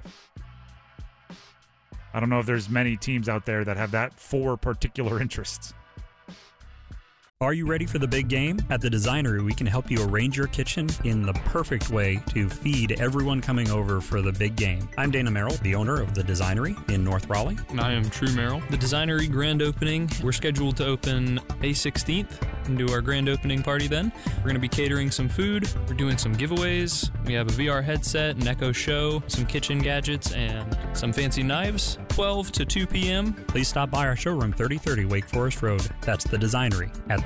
I 2.13 2.19
don't 2.19 2.29
know 2.29 2.39
if 2.39 2.45
there's 2.45 2.69
many 2.69 2.95
teams 2.95 3.27
out 3.27 3.47
there 3.47 3.65
that 3.65 3.77
have 3.77 3.89
that 3.91 4.19
for 4.19 4.55
particular 4.55 5.19
interests. 5.21 5.73
Are 7.41 7.53
you 7.53 7.65
ready 7.65 7.85
for 7.85 7.99
the 7.99 8.07
big 8.07 8.27
game? 8.27 8.59
At 8.69 8.81
the 8.81 8.89
Designery, 8.89 9.41
we 9.41 9.53
can 9.53 9.65
help 9.65 9.89
you 9.89 10.03
arrange 10.03 10.35
your 10.35 10.47
kitchen 10.47 10.89
in 11.05 11.21
the 11.25 11.31
perfect 11.31 11.89
way 11.89 12.21
to 12.31 12.49
feed 12.49 12.99
everyone 12.99 13.39
coming 13.39 13.71
over 13.71 14.01
for 14.01 14.21
the 14.21 14.33
big 14.33 14.57
game. 14.57 14.89
I'm 14.97 15.09
Dana 15.09 15.31
Merrill, 15.31 15.55
the 15.61 15.73
owner 15.73 16.01
of 16.01 16.13
the 16.13 16.21
Designery 16.21 16.75
in 16.89 17.01
North 17.01 17.29
Raleigh. 17.29 17.57
And 17.69 17.79
I 17.79 17.93
am 17.93 18.09
True 18.09 18.33
Merrill. 18.33 18.61
The 18.71 18.77
Designery 18.77 19.31
grand 19.31 19.61
opening, 19.61 20.09
we're 20.21 20.33
scheduled 20.33 20.75
to 20.77 20.85
open 20.85 21.39
May 21.61 21.71
16th 21.71 22.41
and 22.65 22.77
do 22.77 22.91
our 22.91 22.99
grand 22.99 23.29
opening 23.29 23.63
party 23.63 23.87
then. 23.87 24.11
We're 24.35 24.43
going 24.43 24.55
to 24.55 24.59
be 24.59 24.67
catering 24.67 25.09
some 25.09 25.29
food, 25.29 25.65
we're 25.87 25.93
doing 25.93 26.17
some 26.17 26.35
giveaways. 26.35 27.09
We 27.25 27.35
have 27.35 27.47
a 27.47 27.51
VR 27.51 27.81
headset, 27.81 28.35
an 28.35 28.49
Echo 28.49 28.73
Show, 28.73 29.23
some 29.27 29.45
kitchen 29.45 29.79
gadgets, 29.79 30.33
and 30.33 30.77
some 30.91 31.13
fancy 31.13 31.43
knives. 31.43 31.99
12 32.09 32.51
to 32.51 32.65
2 32.65 32.85
p.m. 32.87 33.33
Please 33.47 33.69
stop 33.69 33.89
by 33.89 34.05
our 34.05 34.15
showroom 34.15 34.51
3030 34.51 35.05
Wake 35.05 35.25
Forest 35.25 35.61
Road. 35.61 35.87
That's 36.01 36.25
the 36.25 36.35
Designery 36.35 36.93
at 37.09 37.25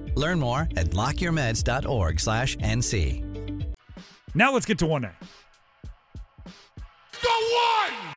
Learn 0.15 0.39
more 0.39 0.67
at 0.75 0.91
lockyourmeds.org/nc. 0.91 3.23
Now 4.33 4.53
let's 4.53 4.65
get 4.65 4.79
to 4.79 4.85
1A. 4.85 5.11
The 7.11 7.27
one! 7.27 8.13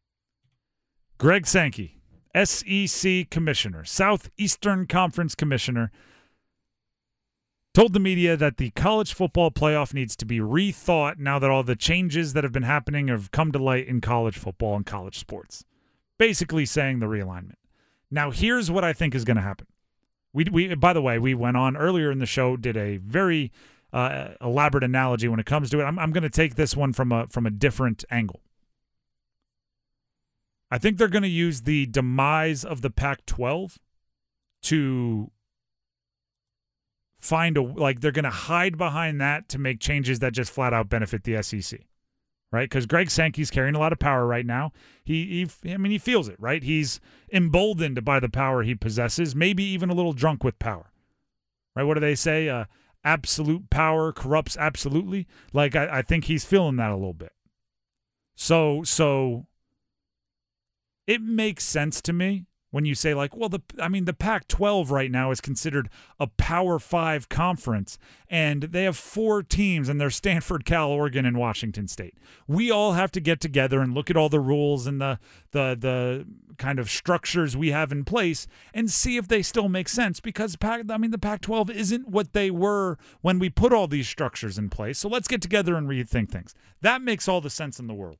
Greg 1.18 1.46
Sankey, 1.46 1.98
SEC 2.34 3.28
Commissioner, 3.30 3.84
Southeastern 3.84 4.86
Conference 4.86 5.34
Commissioner, 5.34 5.90
told 7.74 7.92
the 7.92 8.00
media 8.00 8.36
that 8.36 8.56
the 8.56 8.70
college 8.70 9.12
football 9.12 9.50
playoff 9.50 9.92
needs 9.92 10.14
to 10.14 10.24
be 10.24 10.38
rethought 10.38 11.18
now 11.18 11.40
that 11.40 11.50
all 11.50 11.64
the 11.64 11.74
changes 11.74 12.32
that 12.32 12.44
have 12.44 12.52
been 12.52 12.62
happening 12.62 13.08
have 13.08 13.32
come 13.32 13.50
to 13.50 13.58
light 13.58 13.88
in 13.88 14.00
college 14.00 14.38
football 14.38 14.76
and 14.76 14.86
college 14.86 15.18
sports. 15.18 15.64
Basically 16.16 16.64
saying 16.64 17.00
the 17.00 17.06
realignment. 17.06 17.56
Now, 18.12 18.30
here's 18.30 18.70
what 18.70 18.84
I 18.84 18.92
think 18.92 19.16
is 19.16 19.24
going 19.24 19.38
to 19.38 19.42
happen. 19.42 19.66
We, 20.34 20.44
we, 20.50 20.74
by 20.74 20.92
the 20.92 21.00
way, 21.00 21.18
we 21.18 21.32
went 21.32 21.56
on 21.56 21.76
earlier 21.76 22.10
in 22.10 22.18
the 22.18 22.26
show, 22.26 22.56
did 22.56 22.76
a 22.76 22.98
very 22.98 23.52
uh, 23.92 24.30
elaborate 24.40 24.84
analogy 24.84 25.28
when 25.28 25.40
it 25.40 25.46
comes 25.46 25.70
to 25.70 25.80
it. 25.80 25.84
I'm, 25.84 25.98
I'm 25.98 26.10
going 26.10 26.24
to 26.24 26.30
take 26.30 26.56
this 26.56 26.76
one 26.76 26.92
from 26.92 27.12
a 27.12 27.28
from 27.28 27.46
a 27.46 27.50
different 27.50 28.04
angle. 28.10 28.42
I 30.70 30.78
think 30.78 30.98
they're 30.98 31.06
going 31.06 31.22
to 31.22 31.28
use 31.28 31.62
the 31.62 31.86
demise 31.86 32.64
of 32.64 32.82
the 32.82 32.90
Pac 32.90 33.24
12 33.26 33.78
to 34.62 35.30
find 37.16 37.56
a, 37.56 37.62
like, 37.62 38.00
they're 38.00 38.10
going 38.10 38.24
to 38.24 38.30
hide 38.30 38.76
behind 38.76 39.20
that 39.20 39.48
to 39.50 39.58
make 39.58 39.78
changes 39.78 40.18
that 40.18 40.32
just 40.32 40.50
flat 40.50 40.74
out 40.74 40.88
benefit 40.88 41.22
the 41.22 41.40
SEC, 41.42 41.78
right? 42.52 42.68
Because 42.68 42.86
Greg 42.86 43.10
Sankey's 43.10 43.50
carrying 43.50 43.74
a 43.74 43.78
lot 43.78 43.92
of 43.92 43.98
power 43.98 44.26
right 44.26 44.46
now. 44.46 44.72
He, 45.04 45.46
he, 45.62 45.72
I 45.72 45.76
mean, 45.76 45.92
he 45.92 45.98
feels 45.98 46.28
it, 46.28 46.36
right? 46.38 46.62
He's 46.62 47.00
emboldened 47.32 48.04
by 48.04 48.20
the 48.20 48.28
power 48.28 48.62
he 48.62 48.74
possesses, 48.74 49.34
maybe 49.34 49.64
even 49.64 49.90
a 49.90 49.94
little 49.94 50.12
drunk 50.12 50.44
with 50.44 50.58
power, 50.58 50.90
right? 51.74 51.84
What 51.84 51.94
do 51.94 52.00
they 52.00 52.14
say? 52.14 52.48
Uh, 52.48 52.64
absolute 53.04 53.70
power 53.70 54.12
corrupts 54.12 54.56
absolutely. 54.56 55.26
Like, 55.52 55.74
I, 55.76 55.98
I 55.98 56.02
think 56.02 56.24
he's 56.24 56.44
feeling 56.44 56.76
that 56.76 56.90
a 56.90 56.96
little 56.96 57.12
bit. 57.12 57.32
So 58.36 58.82
so 58.82 59.46
it 61.06 61.22
makes 61.22 61.64
sense 61.64 62.00
to 62.02 62.12
me 62.12 62.46
when 62.74 62.84
you 62.84 62.96
say 62.96 63.14
like, 63.14 63.36
well, 63.36 63.48
the 63.48 63.60
I 63.80 63.86
mean 63.86 64.04
the 64.04 64.12
Pac-12 64.12 64.90
right 64.90 65.08
now 65.08 65.30
is 65.30 65.40
considered 65.40 65.88
a 66.18 66.26
Power 66.26 66.80
5 66.80 67.28
conference 67.28 67.98
and 68.28 68.64
they 68.64 68.82
have 68.82 68.96
four 68.96 69.44
teams 69.44 69.88
and 69.88 70.00
they're 70.00 70.10
Stanford, 70.10 70.64
Cal, 70.64 70.88
Oregon 70.88 71.24
and 71.24 71.36
Washington 71.36 71.86
State. 71.86 72.16
We 72.48 72.72
all 72.72 72.94
have 72.94 73.12
to 73.12 73.20
get 73.20 73.40
together 73.40 73.80
and 73.80 73.94
look 73.94 74.10
at 74.10 74.16
all 74.16 74.28
the 74.28 74.40
rules 74.40 74.88
and 74.88 75.00
the 75.00 75.20
the 75.52 75.76
the 75.78 76.26
kind 76.58 76.80
of 76.80 76.90
structures 76.90 77.56
we 77.56 77.70
have 77.70 77.92
in 77.92 78.02
place 78.02 78.48
and 78.74 78.90
see 78.90 79.18
if 79.18 79.28
they 79.28 79.40
still 79.40 79.68
make 79.68 79.88
sense 79.88 80.18
because 80.18 80.56
Pac 80.56 80.90
I 80.90 80.96
mean 80.96 81.12
the 81.12 81.16
Pac-12 81.16 81.70
isn't 81.70 82.08
what 82.08 82.32
they 82.32 82.50
were 82.50 82.98
when 83.20 83.38
we 83.38 83.50
put 83.50 83.72
all 83.72 83.86
these 83.86 84.08
structures 84.08 84.58
in 84.58 84.68
place. 84.68 84.98
So 84.98 85.08
let's 85.08 85.28
get 85.28 85.40
together 85.40 85.76
and 85.76 85.88
rethink 85.88 86.28
things. 86.28 86.56
That 86.80 87.02
makes 87.02 87.28
all 87.28 87.40
the 87.40 87.50
sense 87.50 87.78
in 87.78 87.86
the 87.86 87.94
world. 87.94 88.18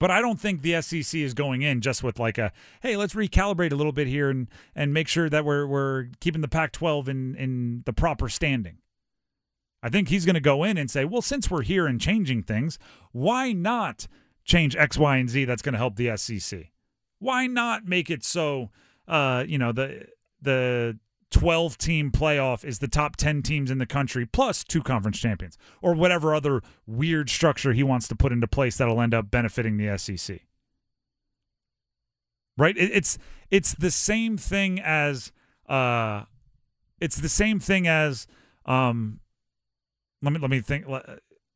But 0.00 0.10
I 0.10 0.20
don't 0.20 0.40
think 0.40 0.62
the 0.62 0.80
SEC 0.80 1.18
is 1.20 1.34
going 1.34 1.62
in 1.62 1.80
just 1.80 2.02
with 2.02 2.18
like 2.18 2.38
a 2.38 2.52
hey, 2.82 2.96
let's 2.96 3.14
recalibrate 3.14 3.72
a 3.72 3.76
little 3.76 3.92
bit 3.92 4.06
here 4.06 4.30
and 4.30 4.48
and 4.74 4.94
make 4.94 5.08
sure 5.08 5.28
that 5.28 5.44
we're 5.44 5.66
we're 5.66 6.08
keeping 6.20 6.40
the 6.40 6.48
Pac-12 6.48 7.08
in 7.08 7.34
in 7.34 7.82
the 7.84 7.92
proper 7.92 8.28
standing. 8.28 8.78
I 9.82 9.88
think 9.88 10.08
he's 10.08 10.24
going 10.24 10.34
to 10.34 10.40
go 10.40 10.64
in 10.64 10.76
and 10.76 10.90
say, 10.90 11.04
well, 11.04 11.22
since 11.22 11.50
we're 11.50 11.62
here 11.62 11.86
and 11.86 12.00
changing 12.00 12.42
things, 12.42 12.78
why 13.12 13.52
not 13.52 14.08
change 14.44 14.74
X, 14.74 14.98
Y, 14.98 15.16
and 15.16 15.30
Z? 15.30 15.44
That's 15.44 15.62
going 15.62 15.74
to 15.74 15.78
help 15.78 15.96
the 15.96 16.16
SEC. 16.16 16.72
Why 17.20 17.46
not 17.46 17.86
make 17.86 18.10
it 18.10 18.24
so, 18.24 18.70
uh, 19.06 19.44
you 19.46 19.58
know, 19.58 19.72
the 19.72 20.06
the 20.40 20.98
12 21.30 21.76
team 21.76 22.10
playoff 22.10 22.64
is 22.64 22.78
the 22.78 22.88
top 22.88 23.16
10 23.16 23.42
teams 23.42 23.70
in 23.70 23.78
the 23.78 23.86
country 23.86 24.24
plus 24.24 24.64
two 24.64 24.82
conference 24.82 25.18
champions 25.18 25.58
or 25.82 25.94
whatever 25.94 26.34
other 26.34 26.62
weird 26.86 27.28
structure 27.28 27.72
he 27.72 27.82
wants 27.82 28.08
to 28.08 28.16
put 28.16 28.32
into 28.32 28.46
place 28.46 28.76
that'll 28.78 29.00
end 29.00 29.14
up 29.14 29.30
benefiting 29.30 29.76
the 29.76 29.96
SEC. 29.98 30.40
Right? 32.56 32.74
It's 32.76 33.18
it's 33.50 33.74
the 33.74 33.90
same 33.90 34.36
thing 34.36 34.80
as 34.80 35.32
uh 35.68 36.24
it's 37.00 37.16
the 37.16 37.28
same 37.28 37.60
thing 37.60 37.86
as 37.86 38.26
um 38.66 39.20
let 40.22 40.32
me 40.32 40.40
let 40.40 40.50
me 40.50 40.60
think 40.60 40.86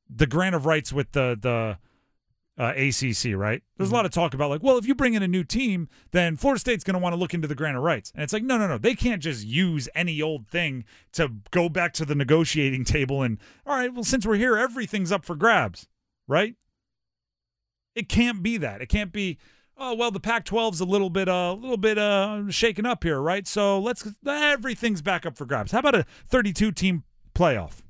the 0.09 0.27
grant 0.27 0.55
of 0.55 0.67
rights 0.67 0.93
with 0.93 1.13
the 1.13 1.37
the 1.41 1.79
uh, 2.59 2.73
ACC, 2.77 3.35
right? 3.35 3.63
There's 3.77 3.91
a 3.91 3.95
lot 3.95 4.05
of 4.05 4.13
talk 4.13 4.35
about 4.35 4.51
like, 4.51 4.63
well, 4.63 4.77
if 4.79 4.87
you 4.87 4.95
bring 4.95 5.15
in 5.15 5.23
a 5.23 5.29
new 5.29 5.45
team, 5.45 5.89
then 6.11 6.37
Florida 6.37 6.61
State's 6.61 6.85
going 6.85 6.95
to 6.95 7.01
want 7.01 7.15
to 7.15 7.19
look 7.19 7.35
into 7.35 7.49
the 7.49 7.55
grant 7.55 7.77
of 7.77 7.83
rights, 7.83 8.13
and 8.15 8.23
it's 8.23 8.33
like, 8.33 8.43
no, 8.43 8.59
no, 8.59 8.67
no, 8.67 8.79
they 8.79 8.95
can't 8.95 9.23
just 9.23 9.45
use 9.45 9.89
any 9.95 10.21
old 10.21 10.49
thing 10.49 10.85
to 11.13 11.33
go 11.51 11.69
back 11.69 11.93
to 11.95 12.05
the 12.05 12.15
negotiating 12.15 12.85
table 12.85 13.23
and 13.23 13.39
all 13.67 13.77
right, 13.77 13.93
well, 13.93 14.05
since 14.05 14.27
we're 14.27 14.37
here, 14.37 14.57
everything's 14.57 15.13
up 15.13 15.25
for 15.25 15.35
grabs, 15.35 15.89
right? 16.29 16.55
It 17.95 18.09
can't 18.09 18.43
be 18.43 18.57
that. 18.59 18.81
It 18.81 18.89
can't 18.89 19.13
be. 19.13 19.39
Oh 19.77 19.95
well, 19.95 20.11
the 20.11 20.21
Pac-12's 20.21 20.81
a 20.81 20.85
little 20.85 21.11
bit, 21.11 21.29
a 21.29 21.35
uh, 21.35 21.55
little 21.55 21.77
bit 21.77 21.99
uh, 21.99 22.51
shaken 22.51 22.87
up 22.87 23.03
here, 23.03 23.21
right? 23.21 23.47
So 23.47 23.79
let's 23.79 24.07
everything's 24.27 25.03
back 25.03 25.27
up 25.27 25.37
for 25.37 25.45
grabs. 25.45 25.73
How 25.73 25.81
about 25.81 25.95
a 25.95 26.05
32 26.29 26.73
team 26.73 27.05
playoff? 27.35 27.83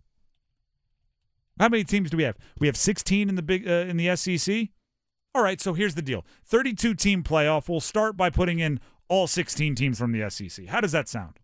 How 1.59 1.69
many 1.69 1.85
teams 1.85 2.11
do 2.11 2.17
we 2.17 2.23
have? 2.23 2.37
We 2.59 2.67
have 2.67 2.77
16 2.77 3.29
in 3.29 3.35
the 3.35 3.43
big 3.43 3.69
uh, 3.69 3.87
in 3.89 3.97
the 3.97 4.15
SEC. 4.17 4.69
All 5.35 5.43
right, 5.43 5.61
so 5.61 5.73
here's 5.73 5.95
the 5.95 6.03
deal. 6.03 6.27
32 6.45 6.95
team 6.95 7.23
playoff. 7.23 7.69
We'll 7.69 7.81
start 7.81 8.17
by 8.17 8.31
putting 8.31 8.59
in 8.59 8.81
all 9.09 9.27
16 9.27 9.75
teams 9.75 9.99
from 9.99 10.13
the 10.13 10.29
SEC. 10.29 10.67
How 10.67 10.81
does 10.81 10.93
that 10.93 11.09
sound? 11.09 11.39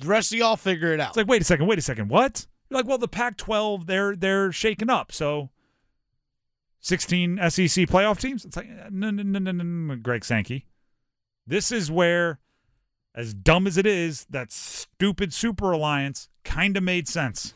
The 0.00 0.06
rest 0.06 0.32
of 0.32 0.38
y'all 0.38 0.56
figure 0.56 0.92
it 0.92 1.00
out. 1.00 1.08
It's 1.08 1.16
like, 1.16 1.28
wait 1.28 1.42
a 1.42 1.44
second, 1.44 1.66
wait 1.66 1.78
a 1.78 1.82
second. 1.82 2.08
What? 2.08 2.46
You're 2.70 2.78
like, 2.78 2.86
well, 2.86 2.98
the 2.98 3.08
Pac-12, 3.08 3.86
they're 3.86 4.16
they're 4.16 4.52
shaken 4.52 4.88
up. 4.88 5.12
So 5.12 5.50
16 6.80 7.36
SEC 7.36 7.86
playoff 7.86 8.20
teams? 8.20 8.44
It's 8.44 8.56
like, 8.56 8.68
no, 8.90 9.10
no, 9.10 9.22
no, 9.22 9.38
no, 9.38 9.52
no, 9.52 9.96
Greg 9.96 10.24
Sankey. 10.24 10.66
This 11.46 11.72
is 11.72 11.90
where, 11.90 12.40
as 13.14 13.34
dumb 13.34 13.66
as 13.66 13.76
it 13.76 13.86
is, 13.86 14.26
that 14.30 14.52
stupid 14.52 15.32
super 15.32 15.72
alliance 15.72 16.28
kind 16.44 16.76
of 16.76 16.82
made 16.82 17.08
sense 17.08 17.54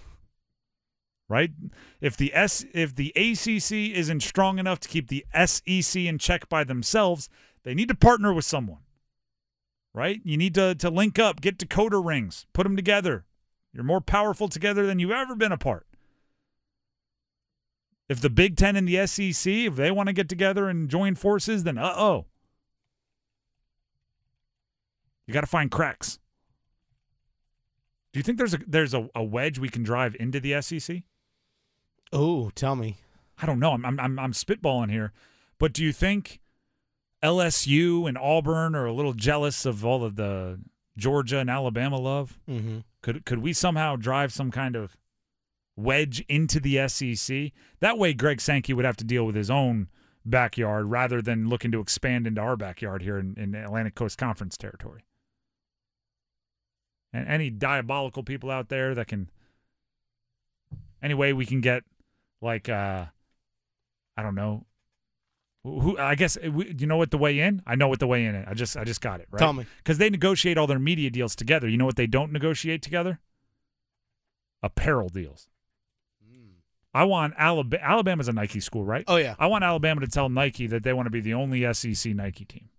right? 1.28 1.50
If 2.00 2.16
the 2.16 2.32
S 2.34 2.64
if 2.72 2.94
the 2.94 3.12
ACC 3.16 3.96
isn't 3.96 4.22
strong 4.22 4.58
enough 4.58 4.80
to 4.80 4.88
keep 4.88 5.08
the 5.08 5.24
SEC 5.44 6.02
in 6.02 6.18
check 6.18 6.48
by 6.48 6.64
themselves, 6.64 7.28
they 7.64 7.74
need 7.74 7.88
to 7.88 7.94
partner 7.94 8.32
with 8.32 8.44
someone. 8.44 8.80
Right? 9.92 10.20
You 10.24 10.36
need 10.36 10.54
to 10.54 10.74
to 10.76 10.90
link 10.90 11.18
up, 11.18 11.40
get 11.40 11.58
decoder 11.58 12.04
rings, 12.04 12.46
put 12.52 12.64
them 12.64 12.76
together. 12.76 13.24
You're 13.72 13.84
more 13.84 14.00
powerful 14.00 14.48
together 14.48 14.86
than 14.86 14.98
you've 14.98 15.10
ever 15.10 15.34
been 15.34 15.52
apart. 15.52 15.86
If 18.08 18.20
the 18.20 18.30
Big 18.30 18.56
10 18.56 18.76
and 18.76 18.88
the 18.88 19.06
SEC, 19.06 19.52
if 19.52 19.76
they 19.76 19.90
want 19.90 20.06
to 20.06 20.12
get 20.12 20.28
together 20.28 20.68
and 20.68 20.88
join 20.88 21.16
forces, 21.16 21.64
then 21.64 21.76
uh-oh. 21.76 22.26
You 25.26 25.34
got 25.34 25.40
to 25.40 25.48
find 25.48 25.70
cracks. 25.70 26.20
Do 28.12 28.20
you 28.20 28.22
think 28.22 28.38
there's 28.38 28.54
a 28.54 28.60
there's 28.66 28.94
a, 28.94 29.10
a 29.14 29.22
wedge 29.22 29.58
we 29.58 29.68
can 29.68 29.82
drive 29.82 30.16
into 30.18 30.40
the 30.40 30.62
SEC? 30.62 31.02
Oh, 32.12 32.50
tell 32.54 32.76
me. 32.76 32.98
I 33.40 33.46
don't 33.46 33.58
know. 33.58 33.72
I'm 33.72 33.84
I'm 33.84 34.18
I'm 34.18 34.32
spitballing 34.32 34.90
here, 34.90 35.12
but 35.58 35.72
do 35.72 35.84
you 35.84 35.92
think 35.92 36.40
LSU 37.22 38.08
and 38.08 38.16
Auburn 38.16 38.74
are 38.74 38.86
a 38.86 38.92
little 38.92 39.12
jealous 39.12 39.66
of 39.66 39.84
all 39.84 40.04
of 40.04 40.16
the 40.16 40.60
Georgia 40.96 41.38
and 41.38 41.50
Alabama 41.50 41.98
love? 41.98 42.38
Mm-hmm. 42.48 42.78
Could 43.02 43.24
could 43.26 43.40
we 43.40 43.52
somehow 43.52 43.96
drive 43.96 44.32
some 44.32 44.50
kind 44.50 44.76
of 44.76 44.96
wedge 45.76 46.24
into 46.28 46.60
the 46.60 46.88
SEC? 46.88 47.52
That 47.80 47.98
way, 47.98 48.14
Greg 48.14 48.40
Sankey 48.40 48.72
would 48.72 48.84
have 48.84 48.96
to 48.96 49.04
deal 49.04 49.26
with 49.26 49.34
his 49.34 49.50
own 49.50 49.88
backyard 50.24 50.86
rather 50.86 51.22
than 51.22 51.48
looking 51.48 51.70
to 51.72 51.80
expand 51.80 52.26
into 52.26 52.40
our 52.40 52.56
backyard 52.56 53.02
here 53.02 53.18
in, 53.18 53.34
in 53.36 53.54
Atlantic 53.54 53.94
Coast 53.94 54.18
Conference 54.18 54.56
territory. 54.56 55.04
And 57.12 57.28
any 57.28 57.50
diabolical 57.50 58.22
people 58.22 58.50
out 58.50 58.68
there 58.68 58.94
that 58.94 59.06
can, 59.06 59.30
any 61.02 61.14
way 61.14 61.32
we 61.32 61.46
can 61.46 61.60
get 61.60 61.84
like 62.40 62.68
uh 62.68 63.06
I 64.16 64.22
don't 64.22 64.34
know. 64.34 64.66
Who 65.64 65.98
I 65.98 66.14
guess 66.14 66.36
uh, 66.36 66.50
you 66.50 66.86
know 66.86 66.96
what 66.96 67.10
the 67.10 67.18
way 67.18 67.40
in? 67.40 67.62
I 67.66 67.74
know 67.74 67.88
what 67.88 67.98
the 67.98 68.06
way 68.06 68.24
in 68.24 68.34
is. 68.34 68.46
I 68.48 68.54
just 68.54 68.76
I 68.76 68.84
just 68.84 69.00
got 69.00 69.20
it 69.20 69.28
right. 69.30 69.38
Tell 69.38 69.52
me 69.52 69.66
because 69.78 69.98
they 69.98 70.10
negotiate 70.10 70.58
all 70.58 70.66
their 70.66 70.78
media 70.78 71.10
deals 71.10 71.34
together. 71.34 71.68
You 71.68 71.76
know 71.76 71.86
what 71.86 71.96
they 71.96 72.06
don't 72.06 72.32
negotiate 72.32 72.82
together? 72.82 73.20
Apparel 74.62 75.08
deals. 75.08 75.48
I 76.96 77.04
want 77.04 77.34
Alabama. 77.36 77.82
Alabama's 77.82 78.26
a 78.26 78.32
Nike 78.32 78.58
school, 78.58 78.82
right? 78.82 79.04
Oh 79.06 79.16
yeah. 79.16 79.34
I 79.38 79.48
want 79.48 79.64
Alabama 79.64 80.00
to 80.00 80.06
tell 80.06 80.30
Nike 80.30 80.66
that 80.66 80.82
they 80.82 80.94
want 80.94 81.04
to 81.04 81.10
be 81.10 81.20
the 81.20 81.34
only 81.34 81.70
SEC 81.74 82.14
Nike 82.14 82.46
team. 82.46 82.70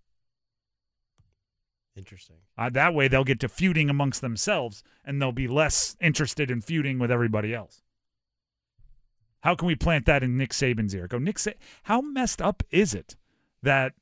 Interesting. 1.94 2.38
Uh, 2.56 2.68
that 2.70 2.94
way, 2.94 3.06
they'll 3.06 3.22
get 3.22 3.38
to 3.40 3.48
feuding 3.48 3.88
amongst 3.88 4.20
themselves, 4.20 4.82
and 5.04 5.22
they'll 5.22 5.30
be 5.30 5.46
less 5.46 5.96
interested 6.00 6.50
in 6.50 6.60
feuding 6.60 6.98
with 6.98 7.12
everybody 7.12 7.54
else. 7.54 7.82
How 9.40 9.54
can 9.54 9.66
we 9.66 9.76
plant 9.76 10.06
that 10.06 10.22
in 10.22 10.36
Nick 10.36 10.50
Saban's 10.50 10.94
ear? 10.94 11.06
Go, 11.06 11.18
Nick, 11.18 11.38
Sa- 11.38 11.52
how 11.84 12.00
messed 12.00 12.42
up 12.42 12.62
is 12.70 12.94
it 12.94 13.16
that 13.62 13.94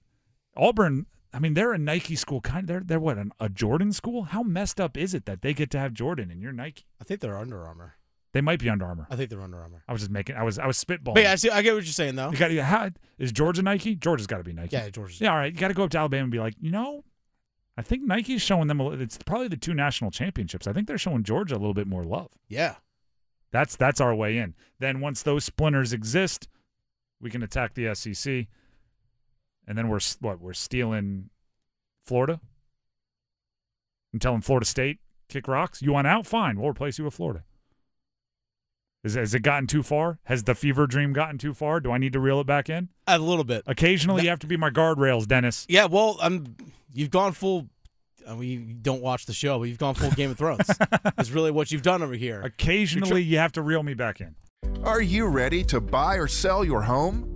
Auburn? 0.56 1.06
I 1.32 1.38
mean, 1.38 1.54
they're 1.54 1.74
a 1.74 1.78
Nike 1.78 2.16
school, 2.16 2.40
kind. 2.40 2.66
They're 2.66 2.80
they're 2.80 3.00
what 3.00 3.18
an, 3.18 3.32
a 3.38 3.48
Jordan 3.48 3.92
school. 3.92 4.24
How 4.24 4.42
messed 4.42 4.80
up 4.80 4.96
is 4.96 5.12
it 5.12 5.26
that 5.26 5.42
they 5.42 5.52
get 5.52 5.70
to 5.72 5.78
have 5.78 5.92
Jordan 5.92 6.30
and 6.30 6.40
you're 6.40 6.52
Nike? 6.52 6.84
I 7.00 7.04
think 7.04 7.20
they're 7.20 7.36
Under 7.36 7.66
Armour. 7.66 7.96
They 8.32 8.40
might 8.40 8.58
be 8.58 8.68
Under 8.68 8.84
Armour. 8.84 9.06
I 9.10 9.16
think 9.16 9.30
they're 9.30 9.40
Under 9.40 9.58
Armour. 9.58 9.82
I 9.88 9.92
was 9.92 10.02
just 10.02 10.10
making. 10.10 10.36
I 10.36 10.42
was 10.42 10.58
I 10.58 10.66
was 10.66 10.82
spitballing. 10.82 11.14
But 11.14 11.22
yeah, 11.22 11.32
I 11.32 11.36
see. 11.36 11.50
I 11.50 11.62
get 11.62 11.74
what 11.74 11.84
you're 11.84 11.92
saying 11.92 12.16
though. 12.16 12.30
You 12.30 12.36
got 12.36 12.50
how 12.52 12.90
is 13.18 13.32
Georgia 13.32 13.62
Nike? 13.62 13.94
Georgia's 13.94 14.26
got 14.26 14.38
to 14.38 14.44
be 14.44 14.52
Nike. 14.52 14.76
Yeah, 14.76 14.88
Georgia's. 14.88 15.20
Yeah, 15.20 15.32
all 15.32 15.38
right. 15.38 15.52
You 15.52 15.58
got 15.58 15.68
to 15.68 15.74
go 15.74 15.84
up 15.84 15.90
to 15.90 15.98
Alabama 15.98 16.24
and 16.24 16.32
be 16.32 16.38
like, 16.38 16.54
you 16.60 16.70
know, 16.70 17.04
I 17.76 17.82
think 17.82 18.02
Nike's 18.02 18.42
showing 18.42 18.68
them. 18.68 18.80
A, 18.80 18.90
it's 18.92 19.18
probably 19.24 19.48
the 19.48 19.56
two 19.56 19.74
national 19.74 20.10
championships. 20.10 20.66
I 20.66 20.72
think 20.72 20.86
they're 20.88 20.98
showing 20.98 21.22
Georgia 21.22 21.54
a 21.54 21.58
little 21.58 21.74
bit 21.74 21.86
more 21.86 22.04
love. 22.04 22.32
Yeah. 22.48 22.76
That's 23.56 23.74
that's 23.74 24.02
our 24.02 24.14
way 24.14 24.36
in. 24.36 24.54
Then 24.80 25.00
once 25.00 25.22
those 25.22 25.42
splinters 25.42 25.94
exist, 25.94 26.46
we 27.22 27.30
can 27.30 27.42
attack 27.42 27.72
the 27.72 27.94
SEC, 27.94 28.48
and 29.66 29.78
then 29.78 29.88
we're 29.88 30.00
what 30.20 30.42
we're 30.42 30.52
stealing 30.52 31.30
Florida 32.04 32.38
and 34.12 34.20
telling 34.20 34.42
Florida 34.42 34.66
State 34.66 34.98
kick 35.30 35.48
rocks. 35.48 35.80
You 35.80 35.94
want 35.94 36.06
out? 36.06 36.26
Fine, 36.26 36.60
we'll 36.60 36.68
replace 36.68 36.98
you 36.98 37.06
with 37.06 37.14
Florida. 37.14 37.44
Is, 39.02 39.14
has 39.14 39.34
it 39.34 39.40
gotten 39.40 39.66
too 39.66 39.82
far? 39.82 40.18
Has 40.24 40.42
the 40.42 40.54
fever 40.54 40.86
dream 40.86 41.14
gotten 41.14 41.38
too 41.38 41.54
far? 41.54 41.80
Do 41.80 41.92
I 41.92 41.96
need 41.96 42.12
to 42.12 42.20
reel 42.20 42.40
it 42.40 42.46
back 42.46 42.68
in? 42.68 42.90
A 43.06 43.18
little 43.18 43.44
bit. 43.44 43.62
Occasionally, 43.66 44.24
you 44.24 44.28
have 44.28 44.40
to 44.40 44.46
be 44.46 44.58
my 44.58 44.68
guardrails, 44.68 45.26
Dennis. 45.26 45.64
Yeah, 45.66 45.86
well, 45.86 46.18
I'm. 46.20 46.56
You've 46.92 47.10
gone 47.10 47.32
full 47.32 47.70
I 48.28 48.34
mean, 48.34 48.68
you 48.68 48.74
don't 48.74 49.02
watch 49.02 49.26
the 49.26 49.32
show, 49.32 49.58
but 49.58 49.64
you've 49.64 49.78
gone 49.78 49.94
full 49.94 50.10
Game 50.10 50.30
of 50.30 50.38
Thrones. 50.38 50.68
It's 51.18 51.30
really 51.30 51.50
what 51.50 51.70
you've 51.70 51.82
done 51.82 52.02
over 52.02 52.14
here. 52.14 52.42
Occasionally, 52.42 53.22
you 53.22 53.38
have 53.38 53.52
to 53.52 53.62
reel 53.62 53.82
me 53.82 53.94
back 53.94 54.20
in. 54.20 54.34
Are 54.84 55.00
you 55.00 55.26
ready 55.26 55.64
to 55.64 55.80
buy 55.80 56.16
or 56.16 56.26
sell 56.28 56.64
your 56.64 56.82
home? 56.82 57.35